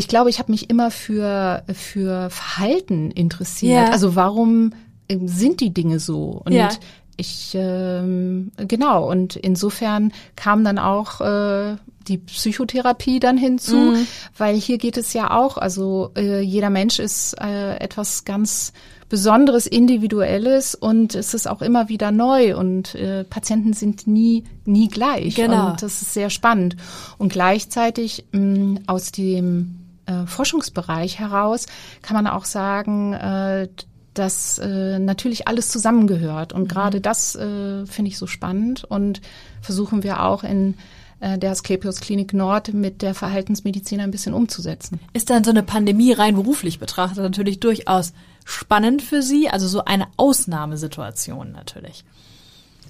ich 0.00 0.08
glaube, 0.08 0.30
ich 0.30 0.38
habe 0.38 0.50
mich 0.50 0.70
immer 0.70 0.90
für, 0.90 1.62
für 1.74 2.30
Verhalten 2.30 3.10
interessiert. 3.10 3.88
Ja. 3.88 3.92
Also 3.92 4.16
warum 4.16 4.72
ähm, 5.10 5.28
sind 5.28 5.60
die 5.60 5.74
Dinge 5.74 6.00
so? 6.00 6.40
Und 6.42 6.54
ja. 6.54 6.70
ich, 7.18 7.52
ähm, 7.54 8.50
genau, 8.56 9.10
und 9.10 9.36
insofern 9.36 10.12
kam 10.36 10.64
dann 10.64 10.78
auch 10.78 11.20
äh, 11.20 11.76
die 12.08 12.16
Psychotherapie 12.16 13.20
dann 13.20 13.36
hinzu, 13.36 13.76
mhm. 13.76 14.06
weil 14.38 14.56
hier 14.56 14.78
geht 14.78 14.96
es 14.96 15.12
ja 15.12 15.32
auch, 15.36 15.58
also 15.58 16.12
äh, 16.16 16.40
jeder 16.40 16.70
Mensch 16.70 16.98
ist 16.98 17.34
äh, 17.38 17.76
etwas 17.76 18.24
ganz 18.24 18.72
Besonderes, 19.10 19.66
Individuelles 19.66 20.76
und 20.76 21.14
es 21.16 21.34
ist 21.34 21.46
auch 21.46 21.60
immer 21.60 21.88
wieder 21.88 22.10
neu 22.12 22.56
und 22.56 22.94
äh, 22.94 23.24
Patienten 23.24 23.72
sind 23.74 24.06
nie, 24.06 24.44
nie 24.64 24.88
gleich. 24.88 25.34
Genau. 25.34 25.70
Und 25.70 25.82
das 25.82 26.00
ist 26.00 26.14
sehr 26.14 26.30
spannend. 26.30 26.76
Und 27.18 27.32
gleichzeitig 27.32 28.24
mh, 28.30 28.82
aus 28.86 29.10
dem 29.10 29.79
äh, 30.10 30.26
Forschungsbereich 30.26 31.18
heraus 31.18 31.66
kann 32.02 32.16
man 32.16 32.26
auch 32.26 32.44
sagen, 32.44 33.12
äh, 33.12 33.68
dass 34.14 34.58
äh, 34.58 34.98
natürlich 34.98 35.46
alles 35.46 35.68
zusammengehört. 35.68 36.52
Und 36.52 36.62
mhm. 36.62 36.68
gerade 36.68 37.00
das 37.00 37.36
äh, 37.36 37.86
finde 37.86 38.08
ich 38.08 38.18
so 38.18 38.26
spannend 38.26 38.84
und 38.84 39.20
versuchen 39.60 40.02
wir 40.02 40.22
auch 40.22 40.42
in 40.42 40.74
äh, 41.20 41.38
der 41.38 41.52
Asklepios 41.52 42.00
Klinik 42.00 42.32
Nord 42.32 42.74
mit 42.74 43.02
der 43.02 43.14
Verhaltensmedizin 43.14 44.00
ein 44.00 44.10
bisschen 44.10 44.34
umzusetzen. 44.34 45.00
Ist 45.12 45.30
dann 45.30 45.44
so 45.44 45.50
eine 45.50 45.62
Pandemie 45.62 46.12
rein 46.12 46.34
beruflich 46.34 46.78
betrachtet 46.78 47.18
natürlich 47.18 47.60
durchaus 47.60 48.12
spannend 48.44 49.02
für 49.02 49.22
Sie, 49.22 49.48
also 49.48 49.68
so 49.68 49.84
eine 49.84 50.08
Ausnahmesituation 50.16 51.52
natürlich. 51.52 52.04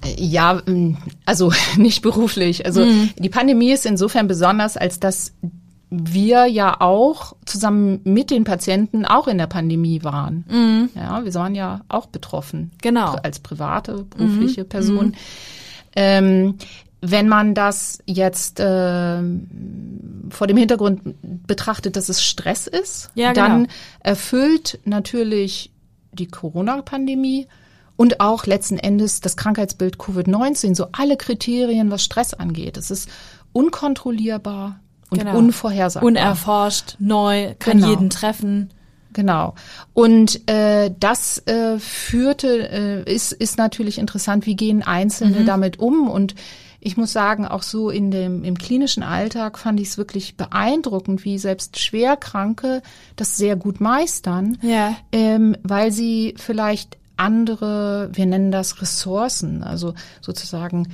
Äh, 0.03 0.23
ja, 0.23 0.63
also 1.27 1.53
nicht 1.77 2.03
beruflich. 2.03 2.65
Also 2.65 2.85
mhm. 2.85 3.11
die 3.19 3.29
Pandemie 3.29 3.73
ist 3.73 3.85
insofern 3.85 4.27
besonders, 4.27 4.77
als 4.77 5.01
dass 5.01 5.33
wir 5.91 6.47
ja 6.47 6.81
auch 6.81 7.35
zusammen 7.45 8.01
mit 8.05 8.31
den 8.31 8.45
Patienten 8.45 9.05
auch 9.05 9.27
in 9.27 9.39
der 9.39 9.49
Pandemie 9.49 10.05
waren. 10.05 10.45
Mhm. 10.49 10.91
Ja, 10.95 11.25
wir 11.25 11.35
waren 11.35 11.57
ja 11.57 11.81
auch 11.89 12.07
betroffen. 12.07 12.71
Genau. 12.81 13.17
Als 13.23 13.41
private, 13.41 14.05
berufliche 14.05 14.63
mhm. 14.63 14.69
Person. 14.69 15.07
Mhm. 15.07 15.15
Ähm, 15.97 16.55
wenn 17.01 17.29
man 17.29 17.55
das 17.55 17.99
jetzt 18.07 18.61
äh, 18.61 19.23
vor 20.31 20.47
dem 20.47 20.57
Hintergrund 20.57 21.01
betrachtet, 21.47 21.97
dass 21.97 22.09
es 22.09 22.23
Stress 22.23 22.67
ist, 22.67 23.11
Ja, 23.15 23.33
genau. 23.33 23.49
dann 23.49 23.69
erfüllt 24.01 24.79
natürlich 24.85 25.73
die 26.13 26.29
Corona-Pandemie 26.29 27.47
und 27.97 28.21
auch 28.21 28.47
letzten 28.47 28.79
Endes 28.79 29.21
das 29.21 29.37
Krankheitsbild 29.37 29.97
Covid-19 29.97 30.75
so 30.75 30.87
alle 30.93 31.17
Kriterien, 31.17 31.91
was 31.91 32.05
Stress 32.05 32.35
angeht. 32.35 32.77
Es 32.77 32.91
ist 32.91 33.09
unkontrollierbar 33.53 34.79
und 35.11 35.19
Genau. 35.19 35.37
unvorhersagbar. 35.37 36.07
Unerforscht, 36.07 36.97
neu, 36.99 37.55
kann 37.59 37.79
Genau. 37.79 37.91
jeden 37.91 38.11
treffen. 38.11 38.71
Genau. 39.13 39.55
Und 39.93 40.49
äh, 40.49 40.93
das 41.01 41.39
äh, 41.47 41.79
führte, 41.81 42.69
äh, 43.07 43.13
ist, 43.13 43.33
ist 43.33 43.59
natürlich 43.59 43.99
interessant, 43.99 44.47
wie 44.47 44.55
gehen 44.55 44.83
Einzelne 44.85 45.45
damit 45.45 45.81
um. 45.81 46.09
Und 46.09 46.37
ich 46.79 46.97
muss 46.97 47.13
sagen, 47.13 47.45
auch 47.45 47.63
so 47.65 47.91
in 47.91 48.13
dem, 48.13 48.45
im 48.45 48.57
klinischen 48.57 49.03
Alltag 49.03 49.59
fand 49.59 49.81
ich 49.81 49.89
es 49.89 49.99
wirklich 49.99 50.37
beeindruckend, 50.37 51.25
wie 51.25 51.39
selbst 51.39 51.79
Schwerkranke 51.81 52.83
das 53.17 53.37
sehr 53.37 53.57
gut 53.57 53.81
meistern, 53.81 54.59
Ja. 54.63 54.95
ähm, 55.11 55.57
weil 55.65 55.91
sie 55.91 56.35
vielleicht 56.39 56.97
andere, 57.17 58.11
wir 58.13 58.27
nennen 58.27 58.51
das 58.53 58.81
Ressourcen, 58.81 59.63
also 59.65 59.93
sozusagen 60.21 60.87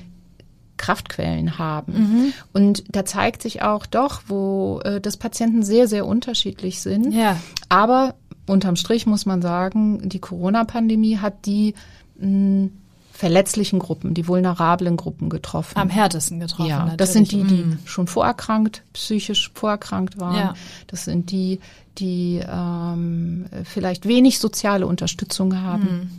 Kraftquellen 0.76 1.58
haben. 1.58 1.92
Mhm. 1.92 2.32
Und 2.52 2.84
da 2.88 3.04
zeigt 3.04 3.42
sich 3.42 3.62
auch 3.62 3.86
doch, 3.86 4.22
wo 4.28 4.80
äh, 4.84 5.00
das 5.00 5.16
Patienten 5.16 5.62
sehr, 5.62 5.88
sehr 5.88 6.06
unterschiedlich 6.06 6.80
sind. 6.80 7.12
Ja. 7.12 7.38
Aber 7.68 8.14
unterm 8.46 8.76
Strich 8.76 9.06
muss 9.06 9.26
man 9.26 9.42
sagen, 9.42 10.08
die 10.08 10.18
Corona-Pandemie 10.20 11.18
hat 11.18 11.46
die 11.46 11.74
mh, 12.18 12.68
verletzlichen 13.12 13.78
Gruppen, 13.78 14.12
die 14.12 14.28
vulnerablen 14.28 14.96
Gruppen 14.98 15.30
getroffen. 15.30 15.78
Am 15.78 15.88
härtesten 15.88 16.38
getroffen. 16.38 16.68
ja, 16.68 16.78
natürlich. 16.80 16.96
das 16.98 17.12
sind 17.14 17.32
die, 17.32 17.42
die 17.44 17.62
Mm. 17.62 17.78
schon 17.86 18.06
vorerkrankt, 18.08 18.82
psychisch 18.92 19.50
vorerkrankt 19.54 20.20
waren. 20.20 20.36
Ja. 20.36 20.54
Das 20.86 21.04
sind 21.06 21.30
die, 21.30 21.60
die 21.96 22.42
ähm, 22.46 23.46
vielleicht 23.64 24.06
wenig 24.06 24.38
soziale 24.38 24.86
Unterstützung 24.86 25.58
haben. 25.62 26.10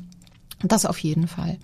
Mm. 0.64 0.68
Das 0.68 0.88
auf 0.88 0.98
jeden 0.98 1.28
Fall. 1.28 1.58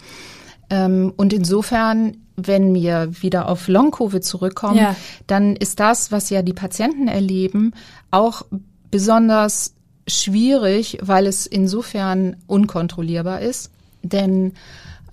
Ähm, 0.73 1.13
und 1.17 1.33
insofern, 1.33 2.17
wenn 2.35 2.73
wir 2.73 3.09
wieder 3.21 3.47
auf 3.47 3.67
Long-Covid 3.67 4.23
zurückkommen, 4.23 4.77
Ja. 4.77 4.95
dann 5.27 5.55
ist 5.55 5.79
das, 5.79 6.11
was 6.11 6.29
ja 6.31 6.41
die 6.41 6.53
Patienten 6.53 7.07
erleben, 7.07 7.73
auch 8.09 8.43
besonders 8.89 9.75
schwierig, 10.07 10.97
weil 11.01 11.27
es 11.27 11.45
insofern 11.45 12.37
unkontrollierbar 12.47 13.41
ist. 13.41 13.71
Denn 14.01 14.53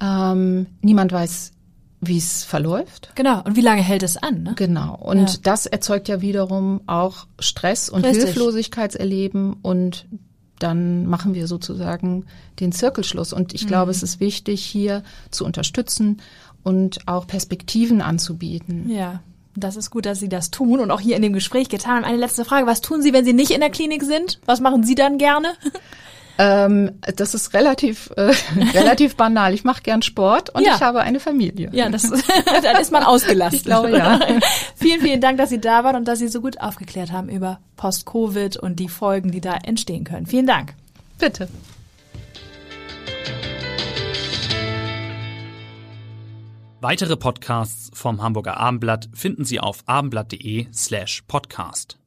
ähm, 0.01 0.67
niemand 0.81 1.13
weiß, 1.13 1.53
wie 2.01 2.17
es 2.17 2.43
verläuft. 2.45 3.11
Genau. 3.15 3.43
Und 3.45 3.57
wie 3.57 3.61
lange 3.61 3.83
hält 3.83 4.03
es 4.03 4.17
an? 4.17 4.43
Ne? 4.43 4.55
Genau. 4.57 4.95
Und 4.97 5.19
Ja. 5.31 5.37
das 5.43 5.67
erzeugt 5.67 6.09
ja 6.09 6.23
wiederum 6.23 6.81
auch 6.87 7.27
Stress 7.39 7.91
und 7.91 8.05
Richtig. 8.07 8.25
Hilflosigkeitserleben 8.25 9.55
und 9.61 10.07
dann 10.63 11.07
machen 11.07 11.35
wir 11.35 11.47
sozusagen 11.47 12.27
den 12.61 12.73
Zirkelschluss. 12.73 13.33
Und 13.33 13.55
ich 13.55 13.67
glaube, 13.67 13.91
es 13.91 14.03
ist 14.03 14.21
wichtig, 14.21 14.65
hier 14.65 15.03
zu 15.31 15.45
unterstützen 15.45 16.21
und 16.63 17.09
auch 17.09 17.27
Perspektiven 17.27 18.01
anzubieten. 18.01 18.89
Ja. 18.91 19.21
Das 19.57 19.77
ist 19.77 19.91
gut, 19.91 20.07
dass 20.07 20.21
Sie 20.21 20.29
das 20.29 20.51
tun 20.51 20.79
und 20.79 20.91
auch 20.91 21.01
hier 21.01 21.17
in 21.17 21.23
dem 21.23 21.33
Gespräch 21.33 21.69
getan 21.69 21.97
haben. 21.97 22.05
Eine 22.05 22.19
letzte 22.19 22.45
Frage. 22.45 22.67
Was 22.67 22.81
tun 22.81 23.03
Sie, 23.03 23.13
wenn 23.13 23.25
Sie 23.25 23.33
nicht 23.33 23.51
in 23.51 23.61
der 23.61 23.71
Klinik 23.71 24.05
sind? 24.05 24.39
Was 24.47 24.61
machen 24.61 24.85
Sie 24.85 24.95
dann 24.95 25.19
gerne? 25.19 25.49
Ähm, 26.43 26.93
das 27.17 27.35
ist 27.35 27.53
relativ, 27.53 28.11
äh, 28.17 28.33
relativ 28.73 29.15
banal. 29.17 29.53
Ich 29.53 29.63
mache 29.63 29.83
gern 29.83 30.01
Sport 30.01 30.49
und 30.49 30.65
Ja. 30.65 30.75
ich 30.75 30.81
habe 30.81 31.01
eine 31.01 31.21
Familie. 31.21 31.69
Ja, 31.73 31.91
das, 31.91 32.03
dann 32.63 32.77
ist 32.81 32.91
man 32.91 33.03
ausgelastet. 33.03 33.61
Ich 33.61 33.65
glaube, 33.67 33.91
ja. 33.91 34.19
vielen, 34.75 35.03
vielen 35.03 35.21
Dank, 35.21 35.37
dass 35.37 35.51
Sie 35.51 35.61
da 35.61 35.85
waren 35.85 35.97
und 35.97 36.09
dass 36.09 36.19
Sie 36.19 36.29
so 36.29 36.41
gut 36.41 36.59
aufgeklärt 36.59 37.13
haben 37.13 37.29
über 37.29 37.61
Post-Covid 37.77 38.57
und 38.57 38.77
die 38.81 38.89
Folgen, 38.89 39.31
die 39.31 39.43
da 39.43 39.53
entstehen 39.55 40.05
können. 40.05 40.25
Vielen 40.25 40.47
Dank. 40.47 40.73
Bitte. 41.19 41.47
Weitere 46.81 47.19
Podcasts 47.19 47.91
vom 47.93 48.23
Hamburger 48.23 48.57
Abendblatt 48.57 49.11
finden 49.13 49.45
Sie 49.45 49.61
auf 49.61 49.83
abendblatt.de 49.85 50.69
slash 50.73 51.23
podcast. 51.29 52.00